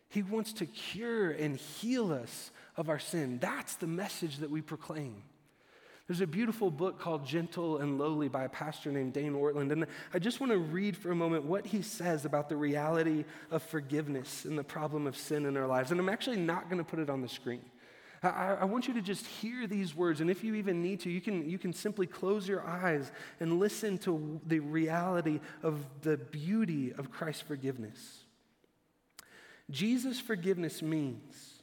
He 0.09 0.23
wants 0.23 0.53
to 0.55 0.67
cure 0.67 1.31
and 1.31 1.57
heal 1.57 2.13
us 2.13 2.51
of 2.77 2.89
our 2.89 2.99
sin. 2.99 3.39
That's 3.39 3.77
the 3.77 3.87
message 3.87 4.39
that 4.39 4.51
we 4.51 4.61
proclaim. 4.61 5.23
There's 6.07 6.21
a 6.21 6.27
beautiful 6.27 6.71
book 6.71 7.01
called 7.01 7.27
Gentle 7.27 7.79
and 7.79 7.99
Lowly 7.99 8.29
by 8.29 8.45
a 8.45 8.49
pastor 8.49 8.93
named 8.93 9.13
Dane 9.13 9.35
Ortlund. 9.35 9.73
And 9.73 9.87
I 10.15 10.21
just 10.21 10.39
want 10.39 10.53
to 10.53 10.59
read 10.59 10.97
for 10.97 11.11
a 11.11 11.17
moment 11.17 11.45
what 11.45 11.67
he 11.67 11.83
says 11.83 12.25
about 12.25 12.49
the 12.49 12.57
reality 12.57 13.25
of 13.51 13.63
forgiveness 13.63 14.45
and 14.45 14.57
the 14.57 14.63
problem 14.65 15.09
of 15.09 15.17
sin 15.17 15.47
in 15.47 15.57
our 15.57 15.67
lives. 15.67 15.91
And 15.91 15.99
I'm 15.99 16.09
actually 16.09 16.37
not 16.37 16.71
going 16.71 16.79
to 16.79 16.85
put 16.85 17.01
it 17.01 17.11
on 17.11 17.23
the 17.23 17.29
screen. 17.29 17.63
I, 18.31 18.59
I, 18.61 18.65
want 18.65 18.89
you 18.89 18.95
to 18.95 19.03
just 19.03 19.27
hear 19.27 19.67
these 19.67 19.95
words, 19.95 20.21
and 20.21 20.31
if 20.31 20.43
you 20.45 20.55
even 20.55 20.83
need 20.83 21.01
to, 21.01 21.11
you 21.11 21.21
can, 21.21 21.49
you 21.49 21.59
can 21.59 21.73
simply 21.73 22.07
close 22.07 22.49
your 22.49 22.67
eyes 22.67 23.11
and 23.41 23.59
listen 23.59 23.99
to 23.99 24.41
the 24.47 24.61
reality 24.61 25.41
of 25.63 25.85
the 26.03 26.17
beauty 26.17 26.93
of 26.93 27.11
Christ's 27.11 27.43
forgiveness. 27.43 28.21
Jesus' 29.71 30.21
forgiveness 30.21 30.83
means 30.83 31.63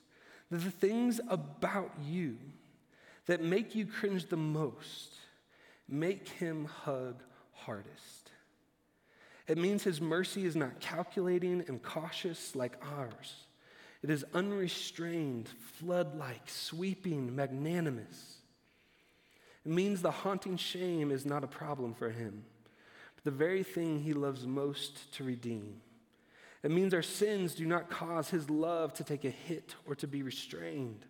that 0.52 0.58
the 0.58 0.72
things 0.72 1.20
about 1.30 1.92
you 2.06 2.38
that 3.26 3.42
make 3.42 3.76
you 3.76 3.86
cringe 3.86 4.26
the 4.26 4.38
most 4.38 5.16
make 5.88 6.28
him 6.28 6.66
hug 6.66 7.22
hardest. 7.54 8.32
It 9.48 9.58
means 9.58 9.84
his 9.84 10.00
mercy 10.00 10.46
is 10.46 10.56
not 10.56 10.80
calculating 10.80 11.64
and 11.68 11.82
cautious 11.82 12.56
like 12.56 12.74
ours. 12.82 13.34
It 14.04 14.10
is 14.10 14.26
unrestrained, 14.34 15.48
flood 15.80 16.18
like, 16.18 16.50
sweeping, 16.50 17.34
magnanimous. 17.34 18.38
It 19.66 19.72
means 19.72 20.02
the 20.02 20.12
haunting 20.12 20.58
shame 20.58 21.10
is 21.10 21.26
not 21.26 21.46
a 21.46 21.48
problem 21.48 21.94
for 21.94 22.10
him, 22.10 22.44
but 23.16 23.24
the 23.24 23.32
very 23.32 23.64
thing 23.64 24.02
he 24.02 24.12
loves 24.12 24.46
most 24.46 25.14
to 25.14 25.24
redeem. 25.24 25.80
It 26.64 26.72
means 26.72 26.94
our 26.94 27.02
sins 27.02 27.56
do 27.56 27.66
not 27.66 27.90
cause 27.90 28.30
his 28.30 28.50
love 28.50 28.94
to 28.96 29.06
take 29.06 29.24
a 29.24 29.30
hit 29.30 29.76
or 29.88 29.96
to 29.96 30.08
be 30.08 30.22
restrained. 30.22 31.06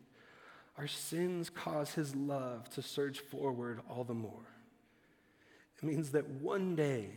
Our 0.77 0.87
sins 0.87 1.49
cause 1.49 1.91
his 1.93 2.15
love 2.15 2.69
to 2.71 2.83
surge 2.83 3.19
forward 3.19 3.81
all 3.89 4.03
the 4.03 4.13
more. 4.13 4.45
It 5.77 5.83
means 5.83 6.11
that 6.11 6.29
one 6.29 6.75
day, 6.75 7.09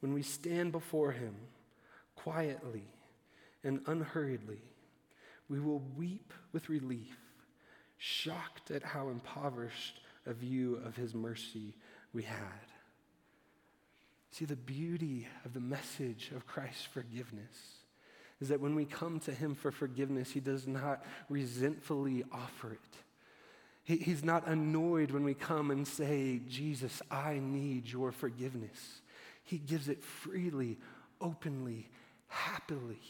when 0.00 0.12
we 0.12 0.22
stand 0.22 0.72
before 0.72 1.12
him 1.12 1.34
quietly 2.16 2.84
and 3.64 3.80
unhurriedly, 3.86 4.58
we 5.48 5.60
will 5.60 5.82
weep 5.96 6.32
with 6.52 6.68
relief, 6.68 7.16
shocked 7.98 8.70
at 8.70 8.82
how 8.82 9.08
impoverished 9.08 10.00
a 10.26 10.32
view 10.32 10.80
of 10.84 10.96
his 10.96 11.14
mercy 11.14 11.74
we 12.12 12.22
had. 12.22 12.36
See, 14.30 14.44
the 14.44 14.56
beauty 14.56 15.26
of 15.44 15.54
the 15.54 15.60
message 15.60 16.30
of 16.34 16.46
Christ's 16.46 16.84
forgiveness 16.84 17.76
is 18.40 18.48
that 18.48 18.60
when 18.60 18.74
we 18.74 18.84
come 18.84 19.18
to 19.20 19.32
him 19.32 19.54
for 19.54 19.70
forgiveness, 19.70 20.30
he 20.30 20.40
does 20.40 20.66
not 20.66 21.04
resentfully 21.28 22.22
offer 22.30 22.72
it. 22.72 22.96
He, 23.82 23.96
he's 23.96 24.24
not 24.24 24.46
annoyed 24.46 25.10
when 25.10 25.24
we 25.24 25.32
come 25.32 25.70
and 25.70 25.86
say, 25.86 26.40
Jesus, 26.48 27.00
I 27.10 27.38
need 27.40 27.88
your 27.90 28.12
forgiveness. 28.12 29.00
He 29.42 29.58
gives 29.58 29.88
it 29.88 30.02
freely, 30.02 30.76
openly, 31.20 31.88
happily. 32.26 33.00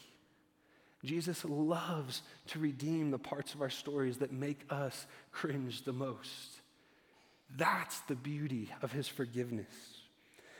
Jesus 1.07 1.43
loves 1.45 2.21
to 2.47 2.59
redeem 2.59 3.11
the 3.11 3.17
parts 3.17 3.53
of 3.53 3.61
our 3.61 3.69
stories 3.69 4.17
that 4.17 4.31
make 4.31 4.65
us 4.69 5.07
cringe 5.31 5.83
the 5.83 5.93
most. 5.93 6.61
That's 7.55 7.99
the 8.01 8.15
beauty 8.15 8.71
of 8.81 8.91
his 8.91 9.07
forgiveness. 9.07 9.65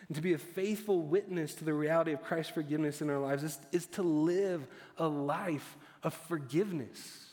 And 0.08 0.16
to 0.16 0.22
be 0.22 0.34
a 0.34 0.38
faithful 0.38 1.02
witness 1.02 1.54
to 1.56 1.66
the 1.66 1.74
reality 1.74 2.14
of 2.14 2.24
Christ's 2.24 2.54
forgiveness 2.54 3.02
in 3.02 3.10
our 3.10 3.20
lives 3.20 3.44
is, 3.44 3.60
is 3.72 3.86
to 3.88 4.04
live 4.04 4.66
a 4.98 5.08
life 5.08 5.78
of 6.04 6.14
forgiveness. 6.14 7.26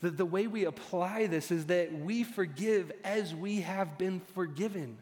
The, 0.00 0.10
the 0.10 0.24
way 0.24 0.46
we 0.46 0.64
apply 0.64 1.26
this 1.26 1.50
is 1.50 1.66
that 1.66 1.92
we 1.92 2.24
forgive 2.24 2.90
as 3.04 3.34
we 3.34 3.60
have 3.60 3.98
been 3.98 4.20
forgiven. 4.34 4.96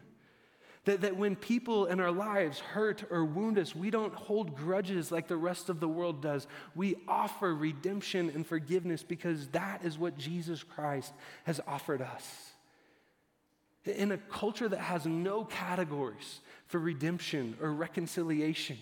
That, 0.85 1.01
that 1.01 1.17
when 1.17 1.35
people 1.35 1.87
in 1.87 1.99
our 1.99 2.11
lives 2.11 2.59
hurt 2.59 3.03
or 3.11 3.25
wound 3.25 3.59
us, 3.59 3.75
we 3.75 3.91
don't 3.91 4.13
hold 4.13 4.55
grudges 4.55 5.11
like 5.11 5.27
the 5.27 5.37
rest 5.37 5.69
of 5.69 5.79
the 5.79 5.89
world 5.89 6.21
does. 6.21 6.47
We 6.73 6.95
offer 7.07 7.53
redemption 7.53 8.31
and 8.33 8.47
forgiveness 8.47 9.03
because 9.03 9.47
that 9.49 9.83
is 9.83 9.97
what 9.97 10.17
Jesus 10.17 10.63
Christ 10.63 11.13
has 11.43 11.59
offered 11.67 12.01
us. 12.01 12.51
In 13.85 14.11
a 14.11 14.17
culture 14.17 14.69
that 14.69 14.79
has 14.79 15.05
no 15.05 15.43
categories 15.45 16.39
for 16.67 16.79
redemption 16.79 17.57
or 17.61 17.73
reconciliation, 17.73 18.77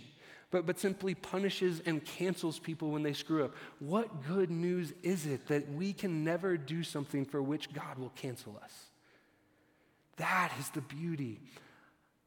but, 0.49 0.65
but 0.65 0.79
simply 0.79 1.13
punishes 1.13 1.81
and 1.85 2.03
cancels 2.03 2.59
people 2.59 2.91
when 2.91 3.03
they 3.03 3.13
screw 3.13 3.43
up, 3.43 3.55
what 3.79 4.25
good 4.27 4.49
news 4.49 4.93
is 5.03 5.25
it 5.25 5.47
that 5.47 5.71
we 5.71 5.93
can 5.93 6.23
never 6.23 6.57
do 6.57 6.83
something 6.83 7.25
for 7.25 7.41
which 7.41 7.73
God 7.73 7.97
will 7.97 8.11
cancel 8.15 8.59
us? 8.63 8.71
That 10.17 10.51
is 10.59 10.69
the 10.69 10.81
beauty 10.81 11.41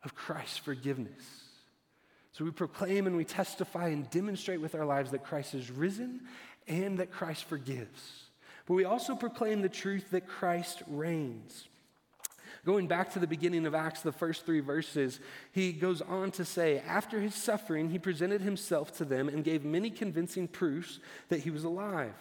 of 0.04 0.14
Christ's 0.14 0.58
forgiveness. 0.58 1.24
So 2.32 2.44
we 2.44 2.50
proclaim 2.50 3.06
and 3.06 3.16
we 3.16 3.24
testify 3.24 3.88
and 3.88 4.08
demonstrate 4.10 4.60
with 4.60 4.74
our 4.74 4.86
lives 4.86 5.10
that 5.10 5.24
Christ 5.24 5.54
is 5.54 5.70
risen 5.70 6.22
and 6.68 6.98
that 6.98 7.10
Christ 7.10 7.44
forgives. 7.44 8.24
But 8.66 8.74
we 8.74 8.84
also 8.84 9.14
proclaim 9.14 9.62
the 9.62 9.68
truth 9.68 10.10
that 10.10 10.28
Christ 10.28 10.82
reigns. 10.86 11.66
Going 12.64 12.86
back 12.86 13.12
to 13.12 13.18
the 13.18 13.26
beginning 13.26 13.66
of 13.66 13.74
Acts, 13.74 14.02
the 14.02 14.12
first 14.12 14.44
three 14.44 14.60
verses, 14.60 15.18
he 15.50 15.72
goes 15.72 16.02
on 16.02 16.30
to 16.32 16.44
say, 16.44 16.78
After 16.78 17.20
his 17.20 17.34
suffering, 17.34 17.90
he 17.90 17.98
presented 17.98 18.42
himself 18.42 18.96
to 18.98 19.04
them 19.04 19.28
and 19.28 19.42
gave 19.42 19.64
many 19.64 19.90
convincing 19.90 20.46
proofs 20.46 21.00
that 21.30 21.40
he 21.40 21.50
was 21.50 21.64
alive. 21.64 22.14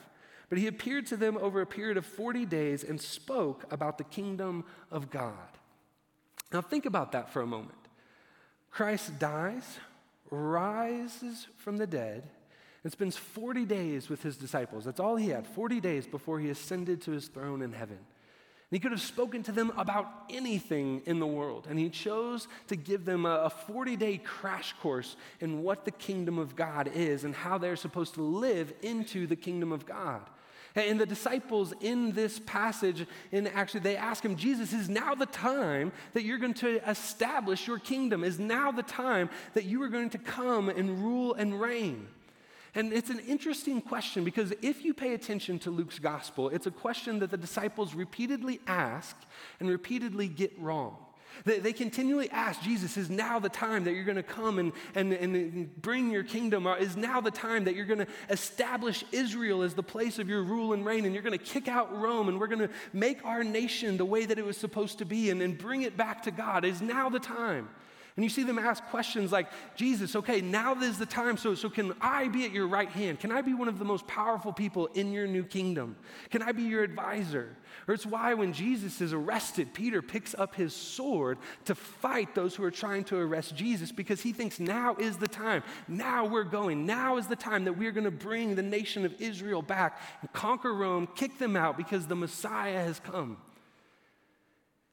But 0.49 0.57
he 0.57 0.67
appeared 0.67 1.05
to 1.07 1.17
them 1.17 1.37
over 1.37 1.61
a 1.61 1.67
period 1.67 1.97
of 1.97 2.05
40 2.05 2.45
days 2.45 2.83
and 2.83 2.99
spoke 2.99 3.65
about 3.71 3.97
the 3.97 4.03
kingdom 4.05 4.63
of 4.89 5.11
God. 5.11 5.33
Now, 6.51 6.61
think 6.61 6.85
about 6.85 7.11
that 7.11 7.31
for 7.31 7.41
a 7.41 7.47
moment. 7.47 7.77
Christ 8.71 9.19
dies, 9.19 9.79
rises 10.31 11.47
from 11.57 11.77
the 11.77 11.87
dead, 11.87 12.29
and 12.83 12.91
spends 12.91 13.17
40 13.17 13.65
days 13.65 14.09
with 14.09 14.23
his 14.23 14.37
disciples. 14.37 14.85
That's 14.85 14.99
all 14.99 15.15
he 15.15 15.29
had, 15.29 15.45
40 15.45 15.79
days 15.79 16.07
before 16.07 16.39
he 16.39 16.49
ascended 16.49 17.01
to 17.01 17.11
his 17.11 17.27
throne 17.27 17.61
in 17.61 17.73
heaven. 17.73 17.97
And 17.97 18.75
he 18.77 18.79
could 18.79 18.91
have 18.91 19.01
spoken 19.01 19.41
to 19.43 19.51
them 19.51 19.71
about 19.77 20.07
anything 20.29 21.01
in 21.05 21.19
the 21.19 21.27
world, 21.27 21.67
and 21.69 21.77
he 21.77 21.89
chose 21.89 22.47
to 22.67 22.75
give 22.75 23.03
them 23.03 23.25
a 23.25 23.49
40 23.49 23.95
day 23.95 24.17
crash 24.17 24.73
course 24.81 25.15
in 25.39 25.63
what 25.63 25.85
the 25.85 25.91
kingdom 25.91 26.37
of 26.37 26.55
God 26.55 26.89
is 26.93 27.23
and 27.23 27.33
how 27.33 27.57
they're 27.57 27.75
supposed 27.75 28.13
to 28.13 28.21
live 28.21 28.71
into 28.81 29.25
the 29.25 29.35
kingdom 29.35 29.71
of 29.71 29.85
God. 29.85 30.21
And 30.75 30.99
the 30.99 31.05
disciples 31.05 31.73
in 31.81 32.11
this 32.11 32.39
passage, 32.45 33.05
and 33.31 33.47
actually 33.47 33.79
they 33.81 33.97
ask 33.97 34.23
him, 34.23 34.35
Jesus, 34.35 34.71
is 34.71 34.87
now 34.87 35.15
the 35.15 35.25
time 35.25 35.91
that 36.13 36.23
you're 36.23 36.37
going 36.37 36.53
to 36.55 36.87
establish 36.89 37.67
your 37.67 37.79
kingdom? 37.79 38.23
Is 38.23 38.39
now 38.39 38.71
the 38.71 38.83
time 38.83 39.29
that 39.55 39.65
you 39.65 39.81
are 39.83 39.89
going 39.89 40.11
to 40.11 40.17
come 40.19 40.69
and 40.69 41.03
rule 41.03 41.33
and 41.33 41.59
reign? 41.59 42.07
And 42.75 42.93
it's 42.93 43.09
an 43.09 43.19
interesting 43.19 43.81
question 43.81 44.23
because 44.23 44.53
if 44.61 44.85
you 44.85 44.93
pay 44.93 45.13
attention 45.13 45.57
to 45.59 45.71
Luke's 45.71 45.97
gospel, 45.97 46.49
it's 46.49 46.67
a 46.67 46.71
question 46.71 47.19
that 47.19 47.31
the 47.31 47.37
disciples 47.37 47.95
repeatedly 47.95 48.59
ask 48.67 49.15
and 49.59 49.69
repeatedly 49.69 50.27
get 50.27 50.57
wrong. 50.59 50.95
They, 51.45 51.59
they 51.59 51.73
continually 51.73 52.29
ask 52.31 52.61
Jesus, 52.61 52.97
is 52.97 53.09
now 53.09 53.39
the 53.39 53.49
time 53.49 53.83
that 53.85 53.93
you're 53.93 54.03
going 54.03 54.17
to 54.17 54.23
come 54.23 54.59
and, 54.59 54.71
and, 54.95 55.13
and 55.13 55.81
bring 55.81 56.11
your 56.11 56.23
kingdom? 56.23 56.67
Or 56.67 56.77
is 56.77 56.97
now 56.97 57.21
the 57.21 57.31
time 57.31 57.63
that 57.65 57.75
you're 57.75 57.85
going 57.85 57.99
to 57.99 58.07
establish 58.29 59.03
Israel 59.11 59.61
as 59.61 59.73
the 59.73 59.83
place 59.83 60.19
of 60.19 60.29
your 60.29 60.43
rule 60.43 60.73
and 60.73 60.85
reign? 60.85 61.05
And 61.05 61.13
you're 61.13 61.23
going 61.23 61.37
to 61.37 61.43
kick 61.43 61.67
out 61.67 61.95
Rome 61.95 62.29
and 62.29 62.39
we're 62.39 62.47
going 62.47 62.67
to 62.67 62.73
make 62.93 63.23
our 63.25 63.43
nation 63.43 63.97
the 63.97 64.05
way 64.05 64.25
that 64.25 64.37
it 64.37 64.45
was 64.45 64.57
supposed 64.57 64.97
to 64.99 65.05
be 65.05 65.29
and, 65.29 65.41
and 65.41 65.57
bring 65.57 65.83
it 65.83 65.97
back 65.97 66.23
to 66.23 66.31
God? 66.31 66.65
Is 66.65 66.81
now 66.81 67.09
the 67.09 67.19
time? 67.19 67.69
And 68.15 68.23
you 68.23 68.29
see 68.29 68.43
them 68.43 68.59
ask 68.59 68.83
questions 68.85 69.31
like, 69.31 69.47
Jesus, 69.75 70.15
okay, 70.15 70.41
now 70.41 70.75
is 70.81 70.97
the 70.97 71.05
time, 71.05 71.37
so, 71.37 71.55
so 71.55 71.69
can 71.69 71.93
I 72.01 72.27
be 72.27 72.43
at 72.43 72.51
your 72.51 72.67
right 72.67 72.89
hand? 72.89 73.19
Can 73.19 73.31
I 73.31 73.41
be 73.41 73.53
one 73.53 73.67
of 73.67 73.79
the 73.79 73.85
most 73.85 74.07
powerful 74.07 74.51
people 74.51 74.87
in 74.87 75.13
your 75.13 75.27
new 75.27 75.43
kingdom? 75.43 75.95
Can 76.29 76.41
I 76.41 76.51
be 76.51 76.63
your 76.63 76.83
advisor? 76.83 77.55
Or 77.87 77.93
it's 77.93 78.05
why 78.05 78.33
when 78.33 78.51
Jesus 78.51 78.99
is 78.99 79.13
arrested, 79.13 79.73
Peter 79.73 80.01
picks 80.01 80.35
up 80.35 80.55
his 80.55 80.73
sword 80.73 81.37
to 81.65 81.75
fight 81.75 82.35
those 82.35 82.55
who 82.55 82.63
are 82.63 82.71
trying 82.71 83.03
to 83.05 83.17
arrest 83.17 83.55
Jesus 83.55 83.91
because 83.91 84.21
he 84.21 84.33
thinks 84.33 84.59
now 84.59 84.95
is 84.99 85.17
the 85.17 85.27
time. 85.27 85.63
Now 85.87 86.25
we're 86.25 86.43
going. 86.43 86.85
Now 86.85 87.17
is 87.17 87.27
the 87.27 87.35
time 87.35 87.65
that 87.65 87.73
we're 87.73 87.91
going 87.91 88.03
to 88.05 88.11
bring 88.11 88.55
the 88.55 88.63
nation 88.63 89.05
of 89.05 89.21
Israel 89.21 89.61
back 89.61 90.01
and 90.21 90.31
conquer 90.33 90.73
Rome, 90.73 91.07
kick 91.15 91.37
them 91.37 91.55
out 91.55 91.77
because 91.77 92.07
the 92.07 92.15
Messiah 92.15 92.83
has 92.83 92.99
come. 92.99 93.37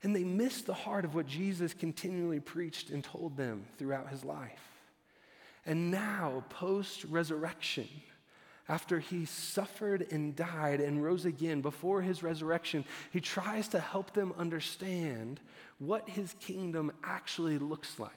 And 0.06 0.14
they 0.14 0.22
missed 0.22 0.66
the 0.66 0.72
heart 0.72 1.04
of 1.04 1.16
what 1.16 1.26
Jesus 1.26 1.74
continually 1.74 2.38
preached 2.38 2.90
and 2.90 3.02
told 3.02 3.36
them 3.36 3.64
throughout 3.76 4.08
his 4.08 4.24
life. 4.24 4.62
And 5.66 5.90
now, 5.90 6.44
post 6.48 7.02
resurrection, 7.06 7.88
after 8.68 9.00
he 9.00 9.24
suffered 9.24 10.06
and 10.12 10.36
died 10.36 10.80
and 10.80 11.02
rose 11.02 11.24
again 11.24 11.60
before 11.60 12.02
his 12.02 12.22
resurrection, 12.22 12.84
he 13.10 13.20
tries 13.20 13.66
to 13.70 13.80
help 13.80 14.12
them 14.12 14.32
understand 14.38 15.40
what 15.80 16.08
his 16.08 16.36
kingdom 16.38 16.92
actually 17.02 17.58
looks 17.58 17.98
like. 17.98 18.12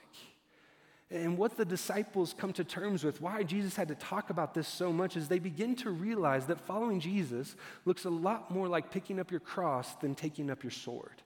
And 1.10 1.36
what 1.36 1.56
the 1.56 1.64
disciples 1.64 2.36
come 2.38 2.52
to 2.52 2.62
terms 2.62 3.02
with, 3.02 3.20
why 3.20 3.42
Jesus 3.42 3.74
had 3.74 3.88
to 3.88 3.96
talk 3.96 4.30
about 4.30 4.54
this 4.54 4.68
so 4.68 4.92
much, 4.92 5.16
is 5.16 5.26
they 5.26 5.40
begin 5.40 5.74
to 5.74 5.90
realize 5.90 6.46
that 6.46 6.60
following 6.60 7.00
Jesus 7.00 7.56
looks 7.84 8.04
a 8.04 8.10
lot 8.10 8.48
more 8.52 8.68
like 8.68 8.92
picking 8.92 9.18
up 9.18 9.32
your 9.32 9.40
cross 9.40 9.96
than 9.96 10.14
taking 10.14 10.52
up 10.52 10.62
your 10.62 10.70
sword. 10.70 11.20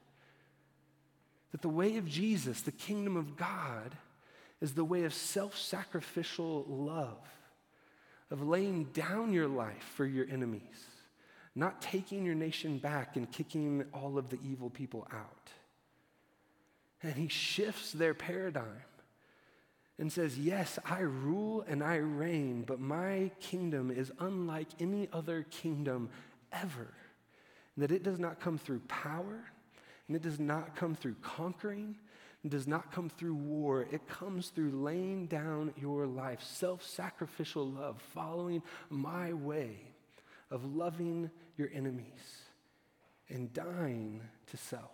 That 1.55 1.63
the 1.63 1.69
way 1.69 1.99
of 1.99 2.09
Jesus, 2.09 2.63
the 2.63 2.73
kingdom 2.73 3.17
of 3.17 3.37
God, 3.37 3.97
is 4.61 4.75
the 4.75 4.85
way 4.85 5.05
of 5.05 5.15
self 5.15 5.57
sacrificial 5.57 6.67
love, 6.69 7.29
of 8.29 8.43
laying 8.43 8.87
down 8.87 9.33
your 9.33 9.47
life 9.47 9.89
for 9.95 10.05
your 10.05 10.27
enemies, 10.29 10.85
not 11.55 11.81
taking 11.81 12.25
your 12.25 12.35
nation 12.35 12.79
back 12.79 13.15
and 13.15 13.31
kicking 13.31 13.85
all 13.95 14.19
of 14.19 14.31
the 14.31 14.39
evil 14.45 14.69
people 14.69 15.07
out. 15.13 15.53
And 17.05 17.15
he 17.15 17.29
shifts 17.29 17.93
their 17.93 18.15
paradigm 18.15 18.83
and 19.97 20.13
says, 20.13 20.37
Yes, 20.37 20.81
I 20.85 21.03
rule 21.03 21.65
and 21.69 21.85
I 21.85 21.99
reign, 21.99 22.65
but 22.67 22.81
my 22.81 23.31
kingdom 23.39 23.93
is 23.93 24.11
unlike 24.19 24.71
any 24.81 25.09
other 25.13 25.47
kingdom 25.53 26.11
ever. 26.51 26.89
That 27.77 27.93
it 27.93 28.03
does 28.03 28.19
not 28.19 28.41
come 28.41 28.59
through 28.59 28.81
power 28.89 29.45
and 30.07 30.17
it 30.17 30.23
does 30.23 30.39
not 30.39 30.77
come 30.77 30.95
through 30.95 31.17
conquering, 31.23 31.97
it 32.45 32.51
does 32.51 32.67
not 32.67 32.93
come 32.93 33.09
through 33.09 33.35
war. 33.35 33.87
It 33.91 34.07
comes 34.07 34.49
through 34.49 34.71
laying 34.71 35.27
down 35.27 35.73
your 35.81 36.07
life, 36.07 36.43
self 36.43 36.85
sacrificial 36.85 37.67
love, 37.67 38.03
following 38.13 38.63
my 38.91 39.33
way 39.33 39.79
of 40.51 40.77
loving 40.77 41.31
your 41.57 41.71
enemies 41.73 42.43
and 43.31 43.53
dying 43.55 44.21
to 44.51 44.57
self. 44.59 44.91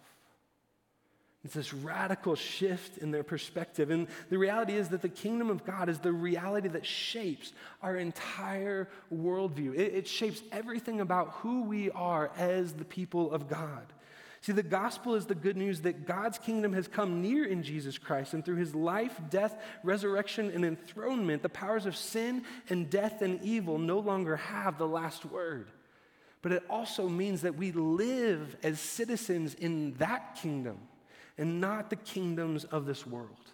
It's 1.42 1.55
this 1.55 1.73
radical 1.73 2.37
shift 2.37 2.99
in 2.99 3.11
their 3.11 3.23
perspective. 3.23 3.90
And 3.90 4.09
the 4.29 4.38
reality 4.38 4.75
is 4.75 4.90
that 4.90 5.01
the 5.01 5.09
kingdom 5.09 5.49
of 5.49 5.64
God 5.64 5.88
is 5.88 5.99
the 5.99 6.12
reality 6.12 6.68
that 6.68 6.85
shapes 6.85 7.53
our 7.83 7.96
entire 7.96 8.88
worldview. 9.12 9.75
It, 9.75 9.94
it 9.94 10.09
shapes 10.09 10.42
everything 10.53 11.01
about 11.01 11.31
who 11.37 11.62
we 11.62 11.90
are 11.92 12.31
as 12.37 12.75
the 12.75 12.85
people 12.85 13.33
of 13.33 13.49
God. 13.49 13.87
See, 14.42 14.53
the 14.53 14.62
gospel 14.62 15.14
is 15.16 15.26
the 15.26 15.35
good 15.35 15.59
news 15.59 15.83
that 15.83 16.07
God's 16.07 16.38
kingdom 16.38 16.72
has 16.72 16.88
come 16.88 17.20
near 17.20 17.44
in 17.44 17.62
Jesus 17.62 17.98
Christ, 17.98 18.33
and 18.33 18.42
through 18.42 18.57
his 18.57 18.74
life, 18.74 19.20
death, 19.29 19.62
resurrection, 19.83 20.50
and 20.50 20.64
enthronement, 20.64 21.42
the 21.42 21.50
powers 21.50 21.85
of 21.85 21.94
sin 21.94 22.44
and 22.70 22.88
death 22.88 23.20
and 23.20 23.42
evil 23.42 23.76
no 23.76 23.98
longer 23.98 24.37
have 24.37 24.79
the 24.79 24.88
last 24.88 25.26
word. 25.26 25.70
But 26.40 26.53
it 26.53 26.62
also 26.70 27.07
means 27.07 27.42
that 27.42 27.57
we 27.57 27.72
live 27.72 28.57
as 28.62 28.81
citizens 28.81 29.53
in 29.55 29.92
that 29.98 30.38
kingdom 30.40 30.79
and 31.37 31.61
not 31.61 31.90
the 31.90 31.96
kingdoms 31.96 32.64
of 32.64 32.87
this 32.87 33.07
world. 33.07 33.53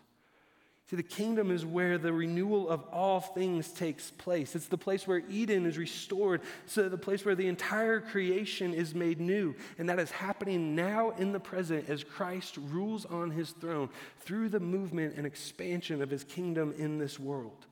See, 0.88 0.94
the 0.94 1.02
kingdom 1.02 1.50
is 1.50 1.66
where 1.66 1.98
the 1.98 2.12
renewal 2.12 2.68
of 2.68 2.84
all 2.92 3.18
things 3.18 3.72
takes 3.72 4.12
place. 4.12 4.54
It's 4.54 4.68
the 4.68 4.78
place 4.78 5.04
where 5.04 5.22
Eden 5.28 5.66
is 5.66 5.76
restored, 5.76 6.42
so 6.66 6.88
the 6.88 6.96
place 6.96 7.24
where 7.24 7.34
the 7.34 7.48
entire 7.48 8.00
creation 8.00 8.72
is 8.72 8.94
made 8.94 9.20
new. 9.20 9.56
And 9.78 9.88
that 9.88 9.98
is 9.98 10.12
happening 10.12 10.76
now 10.76 11.10
in 11.18 11.32
the 11.32 11.40
present 11.40 11.88
as 11.88 12.04
Christ 12.04 12.56
rules 12.70 13.04
on 13.04 13.32
his 13.32 13.50
throne 13.50 13.88
through 14.20 14.48
the 14.50 14.60
movement 14.60 15.14
and 15.16 15.26
expansion 15.26 16.02
of 16.02 16.10
his 16.10 16.22
kingdom 16.22 16.72
in 16.78 16.98
this 16.98 17.18
world. 17.18 17.66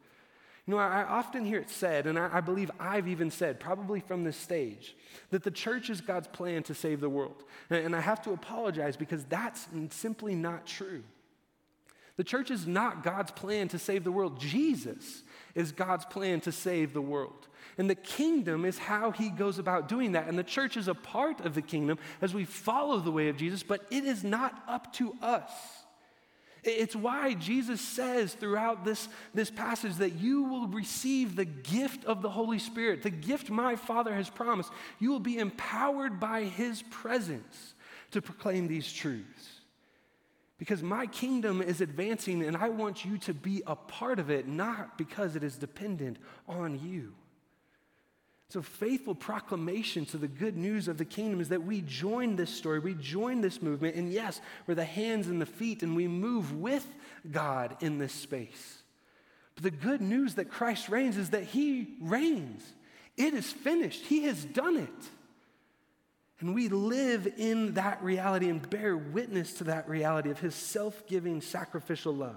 You 0.67 0.73
know, 0.75 0.81
I 0.81 1.05
often 1.05 1.45
hear 1.45 1.61
it 1.61 1.71
said, 1.71 2.09
and 2.09 2.19
I, 2.19 2.41
believe 2.41 2.71
I've 2.81 3.07
even 3.07 3.31
said, 3.31 3.61
probably 3.61 4.01
from 4.01 4.25
this 4.25 4.37
stage, 4.37 4.97
that 5.31 5.45
the 5.45 5.51
church 5.51 5.91
is 5.91 6.01
God's 6.01 6.27
plan 6.27 6.63
to 6.65 6.75
save 6.75 7.01
the 7.01 7.11
world. 7.11 7.45
and 7.71 7.95
I 7.95 8.01
have 8.01 8.23
to 8.23 8.33
apologize 8.33 8.97
because 8.97 9.25
that's 9.25 9.69
simply 9.91 10.35
not 10.35 10.67
true. 10.67 11.05
The 12.17 12.25
church 12.25 12.51
is 12.51 12.67
not 12.67 13.03
God's 13.03 13.33
plan 13.33 13.69
to 13.69 13.79
save 13.79 14.05
the 14.05 14.13
world. 14.13 14.39
Jesus 14.39 15.23
is 15.55 15.73
God's 15.73 16.05
plan 16.05 16.41
to 16.43 16.53
save 16.53 16.93
the 16.93 17.03
world. 17.03 17.49
And 17.77 17.91
the 17.91 17.97
kingdom 17.97 18.65
is 18.65 18.79
how 18.79 19.11
he 19.11 19.31
goes 19.31 19.59
about 19.59 19.89
doing 19.89 20.13
that. 20.13 20.29
And 20.29 20.39
the 20.39 20.45
church 20.45 20.77
is 20.77 20.87
a 20.87 20.95
part 20.95 21.41
of 21.41 21.55
the 21.55 21.63
kingdom 21.63 21.99
as 22.21 22.33
we 22.33 22.45
follow 22.45 23.01
the 23.01 23.11
way 23.11 23.29
of 23.29 23.37
Jesus, 23.37 23.63
but 23.63 23.85
it 23.91 24.05
is 24.05 24.23
not 24.23 24.63
up 24.69 24.93
to 24.95 25.15
us. 25.21 25.51
It's 26.63 26.97
why 26.97 27.35
Jesus 27.35 27.81
says 27.81 28.33
throughout 28.33 28.85
this, 28.85 29.09
this 29.35 29.51
passage 29.51 29.97
that 29.97 30.15
you 30.15 30.45
will 30.45 30.69
receive 30.69 31.37
the 31.37 31.45
gift 31.45 32.05
of 32.07 32.23
the 32.23 32.31
Holy 32.31 32.59
Spirit, 32.59 33.03
the 33.03 33.11
gift 33.11 33.51
my 33.51 33.77
Father 33.77 34.15
has 34.15 34.31
promised. 34.31 34.71
You 34.99 35.11
will 35.11 35.21
be 35.21 35.39
empowered 35.39 36.19
by 36.19 36.45
his 36.45 36.83
presence 36.83 37.75
to 38.13 38.23
proclaim 38.23 38.67
these 38.67 38.91
truths. 38.91 39.54
Because 40.59 40.83
my 40.83 41.07
kingdom 41.07 41.61
is 41.61 41.81
advancing 41.81 42.43
and 42.45 42.57
I 42.57 42.69
want 42.69 43.05
you 43.05 43.19
to 43.19 43.35
be 43.35 43.63
a 43.67 43.75
part 43.75 44.19
of 44.19 44.31
it, 44.31 44.47
not 44.47 44.97
because 44.97 45.35
it 45.35 45.43
is 45.43 45.57
dependent 45.57 46.19
on 46.49 46.79
you. 46.79 47.15
So, 48.51 48.63
faithful 48.63 49.17
proclamation 49.17 50.07
to 50.07 50.17
the 50.17 50.29
good 50.29 50.57
news 50.57 50.87
of 50.87 50.97
the 50.97 51.05
kingdom 51.05 51.41
is 51.41 51.49
that 51.49 51.65
we 51.65 51.81
join 51.81 52.37
this 52.37 52.51
story, 52.51 52.79
we 52.79 52.95
join 52.95 53.41
this 53.41 53.61
movement, 53.61 53.97
and 53.97 54.13
yes, 54.13 54.41
we're 54.67 54.77
the 54.77 54.85
hands 54.85 55.27
and 55.27 55.41
the 55.41 55.47
feet, 55.47 55.83
and 55.83 55.97
we 55.97 56.07
move 56.07 56.55
with 56.61 56.87
God 57.29 57.77
in 57.81 57.99
this 57.99 58.13
space. 58.13 58.83
But 59.55 59.65
the 59.65 59.71
good 59.73 60.01
news 60.01 60.35
that 60.35 60.51
Christ 60.51 60.89
reigns 60.89 61.17
is 61.17 61.31
that 61.31 61.45
He 61.45 61.97
reigns. 62.01 62.63
It 63.17 63.35
is 63.35 63.51
finished, 63.51 64.05
He 64.05 64.23
has 64.25 64.45
done 64.45 64.77
it. 64.77 65.09
And 66.45 66.55
we 66.55 66.69
live 66.69 67.27
in 67.39 67.73
that 67.73 68.03
reality 68.03 68.51
and 68.51 68.69
bear 68.69 68.99
witness 68.99 69.55
to 69.55 69.65
that 69.65 69.89
reality 69.89 70.29
of 70.29 70.39
his 70.41 70.55
self 70.55 71.07
giving, 71.07 71.41
sacrificial 71.41 72.15
love. 72.15 72.37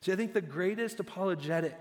See, 0.00 0.10
I 0.10 0.16
think 0.16 0.34
the 0.34 0.40
greatest 0.40 0.98
apologetic 0.98 1.78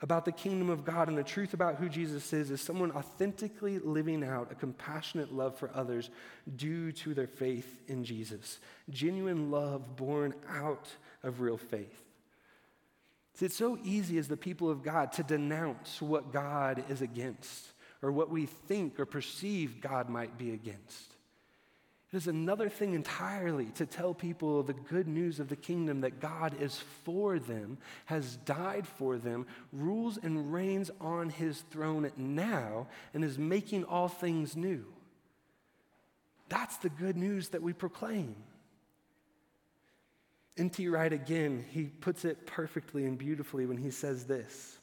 about 0.00 0.24
the 0.24 0.32
kingdom 0.32 0.70
of 0.70 0.86
God 0.86 1.08
and 1.08 1.18
the 1.18 1.22
truth 1.22 1.52
about 1.52 1.74
who 1.76 1.90
Jesus 1.90 2.32
is 2.32 2.50
is 2.50 2.62
someone 2.62 2.92
authentically 2.92 3.78
living 3.78 4.24
out 4.24 4.50
a 4.50 4.54
compassionate 4.54 5.34
love 5.34 5.54
for 5.54 5.70
others 5.74 6.08
due 6.56 6.92
to 6.92 7.12
their 7.12 7.26
faith 7.26 7.82
in 7.86 8.02
Jesus. 8.02 8.58
Genuine 8.88 9.50
love 9.50 9.96
born 9.96 10.32
out 10.48 10.88
of 11.22 11.42
real 11.42 11.58
faith. 11.58 12.02
See, 13.34 13.44
it's 13.44 13.54
so 13.54 13.78
easy 13.84 14.16
as 14.16 14.28
the 14.28 14.36
people 14.38 14.70
of 14.70 14.82
God 14.82 15.12
to 15.12 15.22
denounce 15.22 16.00
what 16.00 16.32
God 16.32 16.84
is 16.88 17.02
against 17.02 17.73
or 18.04 18.12
what 18.12 18.28
we 18.28 18.44
think 18.44 19.00
or 19.00 19.06
perceive 19.06 19.80
God 19.80 20.10
might 20.10 20.36
be 20.36 20.52
against. 20.52 21.14
It 22.12 22.18
is 22.18 22.26
another 22.26 22.68
thing 22.68 22.92
entirely 22.92 23.70
to 23.76 23.86
tell 23.86 24.12
people 24.12 24.62
the 24.62 24.74
good 24.74 25.08
news 25.08 25.40
of 25.40 25.48
the 25.48 25.56
kingdom 25.56 26.02
that 26.02 26.20
God 26.20 26.60
is 26.60 26.84
for 27.04 27.38
them, 27.38 27.78
has 28.04 28.36
died 28.44 28.86
for 28.86 29.16
them, 29.16 29.46
rules 29.72 30.18
and 30.18 30.52
reigns 30.52 30.90
on 31.00 31.30
his 31.30 31.62
throne 31.70 32.10
now, 32.18 32.88
and 33.14 33.24
is 33.24 33.38
making 33.38 33.84
all 33.84 34.08
things 34.08 34.54
new. 34.54 34.84
That's 36.50 36.76
the 36.76 36.90
good 36.90 37.16
news 37.16 37.48
that 37.48 37.62
we 37.62 37.72
proclaim. 37.72 38.36
N.T. 40.58 40.88
Wright 40.88 41.12
again, 41.12 41.64
he 41.70 41.84
puts 41.84 42.26
it 42.26 42.46
perfectly 42.46 43.06
and 43.06 43.16
beautifully 43.16 43.64
when 43.64 43.78
he 43.78 43.90
says 43.90 44.24
this 44.24 44.78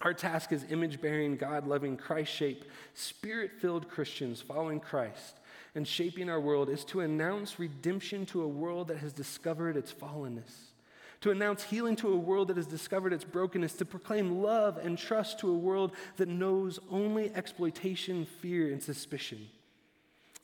our 0.00 0.14
task 0.14 0.52
as 0.52 0.64
image 0.70 1.00
bearing, 1.00 1.36
God 1.36 1.66
loving, 1.66 1.96
Christ 1.96 2.32
shaped, 2.32 2.66
spirit 2.94 3.52
filled 3.60 3.88
Christians 3.88 4.40
following 4.40 4.80
Christ 4.80 5.38
and 5.74 5.86
shaping 5.86 6.30
our 6.30 6.40
world 6.40 6.68
is 6.68 6.84
to 6.86 7.00
announce 7.00 7.58
redemption 7.58 8.26
to 8.26 8.42
a 8.42 8.48
world 8.48 8.88
that 8.88 8.98
has 8.98 9.12
discovered 9.12 9.76
its 9.76 9.92
fallenness, 9.92 10.72
to 11.20 11.30
announce 11.30 11.62
healing 11.64 11.96
to 11.96 12.12
a 12.12 12.16
world 12.16 12.48
that 12.48 12.56
has 12.56 12.66
discovered 12.66 13.12
its 13.12 13.24
brokenness, 13.24 13.74
to 13.74 13.84
proclaim 13.84 14.42
love 14.42 14.78
and 14.78 14.98
trust 14.98 15.40
to 15.40 15.50
a 15.50 15.56
world 15.56 15.92
that 16.16 16.28
knows 16.28 16.78
only 16.90 17.34
exploitation, 17.34 18.24
fear, 18.24 18.72
and 18.72 18.82
suspicion. 18.82 19.46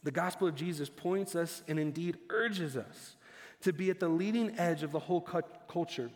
The 0.02 0.10
gospel 0.10 0.48
of 0.48 0.54
Jesus 0.54 0.88
points 0.88 1.34
us 1.34 1.62
and 1.66 1.78
indeed 1.78 2.18
urges 2.28 2.76
us 2.76 3.16
to 3.62 3.72
be 3.72 3.88
at 3.88 4.00
the 4.00 4.08
leading 4.08 4.58
edge 4.58 4.82
of 4.82 4.92
the 4.92 4.98
whole 4.98 5.20
culture 5.68 6.10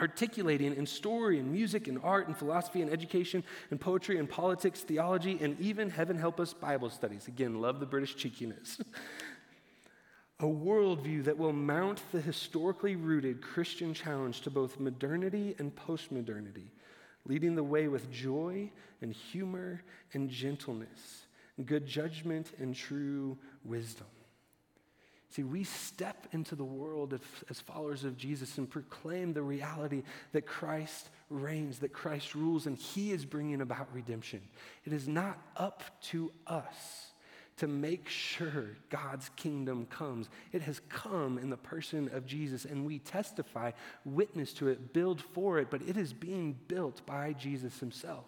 articulating 0.00 0.74
in 0.74 0.86
story 0.86 1.38
and 1.38 1.50
music 1.50 1.88
and 1.88 1.98
art 2.02 2.28
and 2.28 2.36
philosophy 2.36 2.82
and 2.82 2.90
education 2.90 3.42
and 3.70 3.80
poetry 3.80 4.18
and 4.18 4.30
politics, 4.30 4.80
theology, 4.82 5.38
and 5.40 5.58
even, 5.60 5.90
heaven 5.90 6.16
help 6.16 6.38
us, 6.38 6.52
Bible 6.52 6.90
studies. 6.90 7.26
Again, 7.28 7.60
love 7.60 7.80
the 7.80 7.86
British 7.86 8.16
cheekiness. 8.16 8.80
a 10.40 10.44
worldview 10.44 11.24
that 11.24 11.36
will 11.36 11.52
mount 11.52 12.00
the 12.12 12.20
historically 12.20 12.94
rooted 12.94 13.42
Christian 13.42 13.92
challenge 13.92 14.42
to 14.42 14.50
both 14.50 14.78
modernity 14.78 15.56
and 15.58 15.74
postmodernity, 15.74 16.68
leading 17.26 17.56
the 17.56 17.64
way 17.64 17.88
with 17.88 18.10
joy 18.10 18.70
and 19.02 19.12
humor 19.12 19.82
and 20.14 20.30
gentleness, 20.30 21.26
good 21.64 21.86
judgment 21.86 22.52
and 22.60 22.74
true 22.74 23.36
wisdom. 23.64 24.06
See, 25.30 25.42
we 25.42 25.64
step 25.64 26.26
into 26.32 26.54
the 26.54 26.64
world 26.64 27.18
as 27.50 27.60
followers 27.60 28.04
of 28.04 28.16
Jesus 28.16 28.56
and 28.56 28.68
proclaim 28.68 29.34
the 29.34 29.42
reality 29.42 30.02
that 30.32 30.46
Christ 30.46 31.10
reigns, 31.28 31.80
that 31.80 31.92
Christ 31.92 32.34
rules, 32.34 32.66
and 32.66 32.76
He 32.76 33.12
is 33.12 33.26
bringing 33.26 33.60
about 33.60 33.88
redemption. 33.92 34.40
It 34.86 34.94
is 34.94 35.06
not 35.06 35.38
up 35.56 35.82
to 36.04 36.32
us 36.46 37.08
to 37.58 37.66
make 37.66 38.08
sure 38.08 38.76
God's 38.88 39.28
kingdom 39.30 39.86
comes. 39.86 40.28
It 40.52 40.62
has 40.62 40.80
come 40.88 41.38
in 41.38 41.50
the 41.50 41.56
person 41.56 42.08
of 42.14 42.24
Jesus, 42.24 42.64
and 42.64 42.86
we 42.86 43.00
testify, 43.00 43.72
witness 44.04 44.52
to 44.54 44.68
it, 44.68 44.94
build 44.94 45.20
for 45.20 45.58
it, 45.58 45.68
but 45.70 45.82
it 45.82 45.96
is 45.96 46.12
being 46.12 46.56
built 46.68 47.04
by 47.04 47.34
Jesus 47.34 47.80
Himself. 47.80 48.24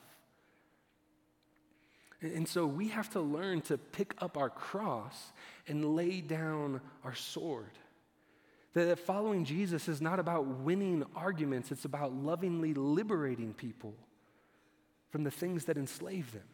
And 2.23 2.47
so 2.47 2.67
we 2.67 2.89
have 2.89 3.11
to 3.11 3.21
learn 3.21 3.63
to 3.63 3.79
pick 3.79 4.15
up 4.19 4.37
our 4.37 4.51
cross 4.51 5.33
and 5.67 5.97
lay 5.97 6.21
down 6.21 6.81
our 7.03 7.15
sword. 7.15 7.71
That 8.75 8.99
following 8.99 9.45
Jesus 9.45 9.89
is 9.89 10.01
not 10.01 10.21
about 10.21 10.47
winning 10.47 11.05
arguments, 11.17 11.73
it's 11.73 11.87
about 11.87 12.15
lovingly 12.15 12.75
liberating 12.75 13.55
people 13.55 13.95
from 15.11 15.25
the 15.25 15.31
things 15.31 15.65
that 15.65 15.77
enslave 15.77 16.31
them. 16.33 16.45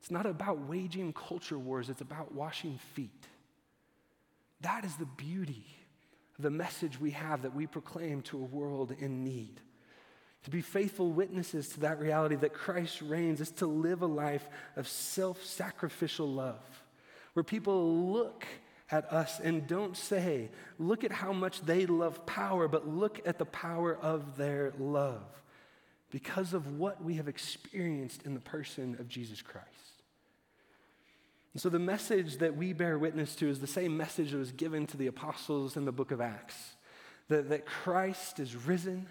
It's 0.00 0.10
not 0.10 0.26
about 0.26 0.66
waging 0.66 1.12
culture 1.12 1.58
wars, 1.58 1.88
it's 1.88 2.00
about 2.00 2.34
washing 2.34 2.78
feet. 2.94 3.26
That 4.60 4.84
is 4.84 4.96
the 4.96 5.06
beauty 5.06 5.64
of 6.36 6.42
the 6.42 6.50
message 6.50 6.98
we 6.98 7.12
have 7.12 7.42
that 7.42 7.54
we 7.54 7.66
proclaim 7.66 8.22
to 8.22 8.38
a 8.38 8.44
world 8.44 8.92
in 8.98 9.22
need. 9.22 9.60
To 10.44 10.50
be 10.50 10.60
faithful 10.60 11.10
witnesses 11.10 11.70
to 11.70 11.80
that 11.80 11.98
reality 11.98 12.36
that 12.36 12.52
Christ 12.52 13.00
reigns 13.00 13.40
is 13.40 13.50
to 13.52 13.66
live 13.66 14.02
a 14.02 14.06
life 14.06 14.46
of 14.76 14.86
self 14.86 15.42
sacrificial 15.42 16.30
love, 16.30 16.82
where 17.32 17.44
people 17.44 18.12
look 18.12 18.46
at 18.90 19.10
us 19.10 19.40
and 19.40 19.66
don't 19.66 19.96
say, 19.96 20.50
look 20.78 21.02
at 21.02 21.12
how 21.12 21.32
much 21.32 21.62
they 21.62 21.86
love 21.86 22.26
power, 22.26 22.68
but 22.68 22.86
look 22.86 23.20
at 23.26 23.38
the 23.38 23.46
power 23.46 23.96
of 23.96 24.36
their 24.36 24.74
love 24.78 25.24
because 26.10 26.52
of 26.52 26.78
what 26.78 27.02
we 27.02 27.14
have 27.14 27.26
experienced 27.26 28.22
in 28.24 28.34
the 28.34 28.40
person 28.40 28.96
of 29.00 29.08
Jesus 29.08 29.40
Christ. 29.40 29.66
And 31.54 31.60
so 31.62 31.70
the 31.70 31.78
message 31.78 32.38
that 32.38 32.56
we 32.56 32.72
bear 32.72 32.98
witness 32.98 33.34
to 33.36 33.48
is 33.48 33.60
the 33.60 33.66
same 33.66 33.96
message 33.96 34.32
that 34.32 34.38
was 34.38 34.52
given 34.52 34.86
to 34.88 34.96
the 34.96 35.06
apostles 35.06 35.76
in 35.76 35.86
the 35.86 35.92
book 35.92 36.10
of 36.10 36.20
Acts 36.20 36.74
that, 37.28 37.48
that 37.48 37.64
Christ 37.64 38.38
is 38.38 38.54
risen 38.54 39.06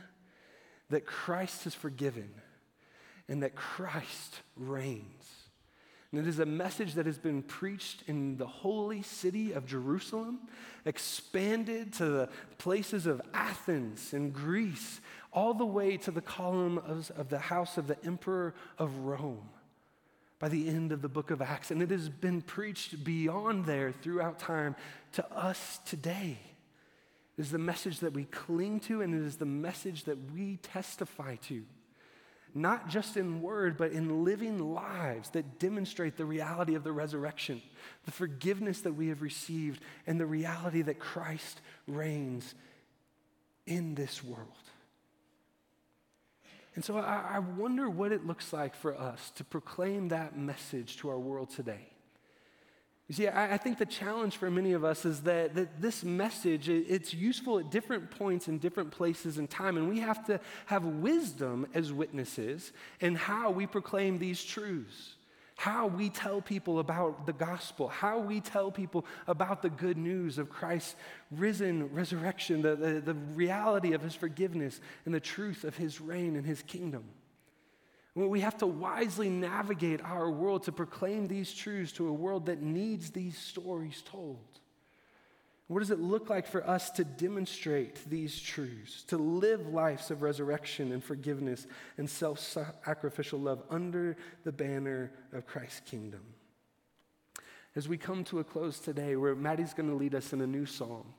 that 0.93 1.05
Christ 1.05 1.63
has 1.65 1.73
forgiven 1.73 2.29
and 3.27 3.43
that 3.43 3.55
Christ 3.55 4.41
reigns. 4.55 5.33
And 6.11 6.21
it 6.21 6.27
is 6.27 6.37
a 6.37 6.45
message 6.45 6.93
that 6.93 7.07
has 7.07 7.17
been 7.17 7.41
preached 7.41 8.03
in 8.05 8.37
the 8.37 8.45
holy 8.45 9.01
city 9.01 9.53
of 9.53 9.65
Jerusalem, 9.65 10.41
expanded 10.85 11.93
to 11.93 12.05
the 12.05 12.29
places 12.59 13.07
of 13.07 13.19
Athens 13.33 14.13
and 14.13 14.31
Greece, 14.31 15.01
all 15.31 15.55
the 15.55 15.65
way 15.65 15.97
to 15.97 16.11
the 16.11 16.21
column 16.21 16.77
of, 16.77 17.11
of 17.17 17.29
the 17.29 17.39
house 17.39 17.79
of 17.79 17.87
the 17.87 17.97
emperor 18.05 18.53
of 18.77 18.95
Rome 18.97 19.49
by 20.37 20.49
the 20.49 20.67
end 20.67 20.91
of 20.91 21.01
the 21.01 21.09
book 21.09 21.31
of 21.31 21.41
Acts. 21.41 21.71
And 21.71 21.81
it 21.81 21.89
has 21.89 22.09
been 22.09 22.43
preached 22.43 23.03
beyond 23.03 23.65
there 23.65 23.91
throughout 23.91 24.37
time 24.37 24.75
to 25.13 25.33
us 25.33 25.79
today. 25.85 26.37
Is 27.37 27.51
the 27.51 27.57
message 27.57 27.99
that 27.99 28.13
we 28.13 28.25
cling 28.25 28.79
to, 28.81 29.01
and 29.01 29.13
it 29.13 29.25
is 29.25 29.37
the 29.37 29.45
message 29.45 30.03
that 30.03 30.31
we 30.33 30.57
testify 30.57 31.35
to. 31.47 31.63
Not 32.53 32.87
just 32.87 33.17
in 33.17 33.41
word, 33.41 33.77
but 33.77 33.91
in 33.91 34.23
living 34.23 34.59
lives 34.59 35.31
that 35.31 35.57
demonstrate 35.57 36.17
the 36.17 36.25
reality 36.25 36.75
of 36.75 36.83
the 36.83 36.91
resurrection, 36.91 37.63
the 38.05 38.11
forgiveness 38.11 38.81
that 38.81 38.93
we 38.93 39.07
have 39.07 39.23
received, 39.23 39.81
and 40.05 40.19
the 40.19 40.27
reality 40.27 40.83
that 40.83 40.99
Christ 40.99 41.61
reigns 41.87 42.53
in 43.65 43.95
this 43.95 44.23
world. 44.23 44.47
And 46.75 46.85
so 46.85 46.97
I, 46.97 47.35
I 47.35 47.39
wonder 47.39 47.89
what 47.89 48.11
it 48.11 48.27
looks 48.27 48.53
like 48.53 48.75
for 48.75 48.95
us 48.95 49.31
to 49.35 49.43
proclaim 49.43 50.09
that 50.09 50.37
message 50.37 50.97
to 50.97 51.09
our 51.09 51.19
world 51.19 51.49
today. 51.49 51.92
See, 53.13 53.27
I, 53.27 53.53
I, 53.53 53.57
think 53.57 53.77
the 53.77 53.85
challenge 53.85 54.37
for 54.37 54.49
many 54.49 54.73
of 54.73 54.83
us 54.83 55.05
is 55.05 55.21
that, 55.21 55.53
that 55.53 55.79
this 55.79 56.03
message, 56.03 56.67
it, 56.67 56.85
it's 56.89 57.13
useful 57.13 57.59
at 57.59 57.69
different 57.69 58.09
points 58.09 58.47
in 58.47 58.57
different 58.57 58.89
places 58.89 59.37
and 59.37 59.47
time, 59.47 59.77
and 59.77 59.87
we 59.87 59.99
have 59.99 60.25
to 60.25 60.39
have 60.65 60.83
wisdom 60.83 61.67
as 61.75 61.93
witnesses 61.93 62.71
in 63.01 63.13
how 63.13 63.51
we 63.51 63.67
proclaim 63.67 64.17
these 64.17 64.43
truths, 64.43 65.13
how 65.57 65.85
we 65.85 66.09
tell 66.09 66.41
people 66.41 66.79
about 66.79 67.27
the 67.27 67.33
gospel, 67.33 67.87
how 67.87 68.17
we 68.17 68.41
tell 68.41 68.71
people 68.71 69.05
about 69.27 69.61
the 69.61 69.69
good 69.69 69.97
news 69.97 70.39
of 70.39 70.49
Christ's 70.49 70.95
risen 71.29 71.93
resurrection, 71.93 72.63
the, 72.63 72.75
the, 72.75 72.99
the 72.99 73.13
reality 73.13 73.93
of 73.93 74.01
his 74.01 74.15
forgiveness, 74.15 74.81
and 75.05 75.13
the 75.13 75.19
truth 75.19 75.65
of 75.65 75.77
his 75.77 76.01
reign 76.01 76.35
and 76.35 76.47
his 76.47 76.63
kingdom. 76.63 77.03
We 78.15 78.41
have 78.41 78.57
to 78.57 78.67
wisely 78.67 79.29
navigate 79.29 80.01
our 80.01 80.29
world 80.29 80.63
to 80.63 80.71
proclaim 80.71 81.27
these 81.27 81.51
truths 81.51 81.91
to 81.93 82.07
a 82.07 82.13
world 82.13 82.45
that 82.45 82.61
needs 82.61 83.09
these 83.09 83.37
stories 83.37 84.03
told. 84.05 84.53
What 85.67 85.79
does 85.79 85.89
it 85.89 85.99
look 85.99 86.29
like 86.29 86.45
for 86.45 86.67
us 86.69 86.91
to 86.91 87.03
demonstrate 87.03 88.07
these 88.07 88.39
truths, 88.39 89.03
to 89.03 89.17
live 89.17 89.65
lives 89.67 90.11
of 90.11 90.21
resurrection 90.21 90.91
and 90.91 91.03
forgiveness 91.03 91.65
and 91.97 92.07
self 92.07 92.39
sacrificial 92.39 93.39
love 93.39 93.63
under 93.71 94.15
the 94.43 94.51
banner 94.51 95.11
of 95.31 95.47
Christ's 95.47 95.79
kingdom? 95.79 96.21
As 97.75 97.87
we 97.87 97.97
come 97.97 98.23
to 98.25 98.37
a 98.37 98.43
close 98.43 98.77
today, 98.77 99.15
where 99.15 99.33
Maddie's 99.33 99.73
going 99.73 99.89
to 99.89 99.95
lead 99.95 100.13
us 100.13 100.31
in 100.33 100.41
a 100.41 100.47
new 100.47 100.67
song, 100.67 101.11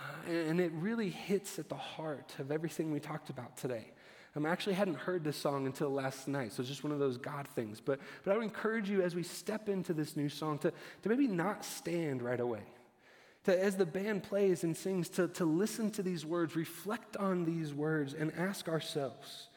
uh, 0.00 0.30
and 0.30 0.60
it 0.60 0.72
really 0.72 1.10
hits 1.10 1.60
at 1.60 1.68
the 1.68 1.76
heart 1.76 2.34
of 2.40 2.50
everything 2.50 2.90
we 2.90 2.98
talked 2.98 3.30
about 3.30 3.56
today. 3.56 3.92
Um, 4.36 4.46
I 4.46 4.50
actually 4.50 4.74
hadn't 4.74 4.96
heard 4.96 5.24
this 5.24 5.36
song 5.36 5.66
until 5.66 5.90
last 5.90 6.28
night, 6.28 6.52
so 6.52 6.60
it's 6.60 6.68
just 6.68 6.84
one 6.84 6.92
of 6.92 6.98
those 6.98 7.16
God 7.16 7.48
things. 7.48 7.80
But, 7.80 8.00
but 8.24 8.32
I 8.32 8.36
would 8.36 8.44
encourage 8.44 8.88
you 8.88 9.02
as 9.02 9.14
we 9.14 9.22
step 9.22 9.68
into 9.68 9.92
this 9.92 10.16
new 10.16 10.28
song 10.28 10.58
to, 10.58 10.70
to 11.02 11.08
maybe 11.08 11.26
not 11.26 11.64
stand 11.64 12.22
right 12.22 12.40
away. 12.40 12.62
To, 13.44 13.64
as 13.64 13.76
the 13.76 13.86
band 13.86 14.22
plays 14.22 14.64
and 14.64 14.76
sings, 14.76 15.08
to, 15.10 15.28
to 15.28 15.44
listen 15.44 15.90
to 15.92 16.02
these 16.02 16.26
words, 16.26 16.54
reflect 16.54 17.16
on 17.16 17.44
these 17.44 17.72
words, 17.72 18.14
and 18.14 18.32
ask 18.36 18.68
ourselves 18.68 19.48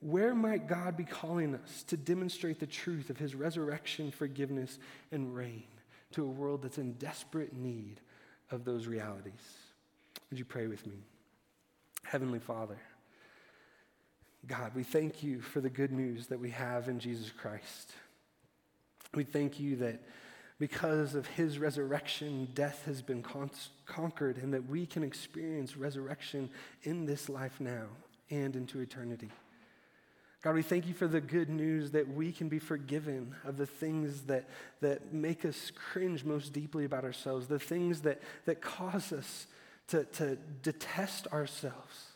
where 0.00 0.34
might 0.34 0.68
God 0.68 0.98
be 0.98 1.04
calling 1.04 1.54
us 1.54 1.82
to 1.84 1.96
demonstrate 1.96 2.60
the 2.60 2.66
truth 2.66 3.08
of 3.08 3.16
his 3.16 3.34
resurrection, 3.34 4.10
forgiveness, 4.10 4.78
and 5.10 5.34
reign 5.34 5.64
to 6.12 6.24
a 6.24 6.28
world 6.28 6.62
that's 6.62 6.76
in 6.76 6.92
desperate 6.94 7.56
need 7.56 8.00
of 8.50 8.66
those 8.66 8.86
realities? 8.86 9.32
Would 10.28 10.38
you 10.38 10.44
pray 10.44 10.66
with 10.66 10.86
me? 10.86 10.98
Heavenly 12.02 12.38
Father, 12.38 12.76
God, 14.46 14.72
we 14.74 14.82
thank 14.82 15.22
you 15.22 15.40
for 15.40 15.60
the 15.60 15.70
good 15.70 15.92
news 15.92 16.26
that 16.26 16.38
we 16.38 16.50
have 16.50 16.88
in 16.88 16.98
Jesus 16.98 17.30
Christ. 17.30 17.92
We 19.14 19.24
thank 19.24 19.58
you 19.58 19.76
that 19.76 20.02
because 20.58 21.14
of 21.14 21.26
his 21.26 21.58
resurrection, 21.58 22.48
death 22.54 22.84
has 22.86 23.02
been 23.02 23.22
con- 23.22 23.50
conquered, 23.86 24.38
and 24.38 24.52
that 24.54 24.68
we 24.68 24.86
can 24.86 25.02
experience 25.02 25.76
resurrection 25.76 26.50
in 26.82 27.06
this 27.06 27.28
life 27.28 27.60
now 27.60 27.86
and 28.30 28.54
into 28.54 28.80
eternity. 28.80 29.30
God, 30.42 30.54
we 30.54 30.62
thank 30.62 30.86
you 30.86 30.94
for 30.94 31.08
the 31.08 31.22
good 31.22 31.48
news 31.48 31.92
that 31.92 32.06
we 32.06 32.30
can 32.30 32.50
be 32.50 32.58
forgiven 32.58 33.34
of 33.44 33.56
the 33.56 33.66
things 33.66 34.22
that, 34.22 34.48
that 34.80 35.12
make 35.12 35.44
us 35.46 35.72
cringe 35.74 36.22
most 36.22 36.52
deeply 36.52 36.84
about 36.84 37.04
ourselves, 37.04 37.46
the 37.46 37.58
things 37.58 38.02
that, 38.02 38.20
that 38.44 38.60
cause 38.60 39.10
us 39.10 39.46
to, 39.88 40.04
to 40.04 40.36
detest 40.62 41.26
ourselves. 41.28 42.13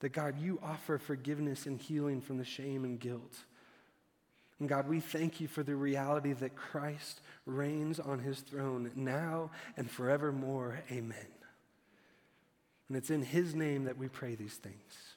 That 0.00 0.12
God, 0.12 0.38
you 0.40 0.58
offer 0.62 0.98
forgiveness 0.98 1.66
and 1.66 1.80
healing 1.80 2.20
from 2.20 2.38
the 2.38 2.44
shame 2.44 2.84
and 2.84 2.98
guilt. 2.98 3.36
And 4.60 4.68
God, 4.68 4.88
we 4.88 5.00
thank 5.00 5.40
you 5.40 5.48
for 5.48 5.62
the 5.62 5.74
reality 5.74 6.32
that 6.32 6.56
Christ 6.56 7.20
reigns 7.46 7.98
on 7.98 8.20
his 8.20 8.40
throne 8.40 8.90
now 8.94 9.50
and 9.76 9.90
forevermore. 9.90 10.80
Amen. 10.90 11.26
And 12.88 12.96
it's 12.96 13.10
in 13.10 13.22
his 13.22 13.54
name 13.54 13.84
that 13.84 13.98
we 13.98 14.08
pray 14.08 14.34
these 14.34 14.54
things. 14.54 15.13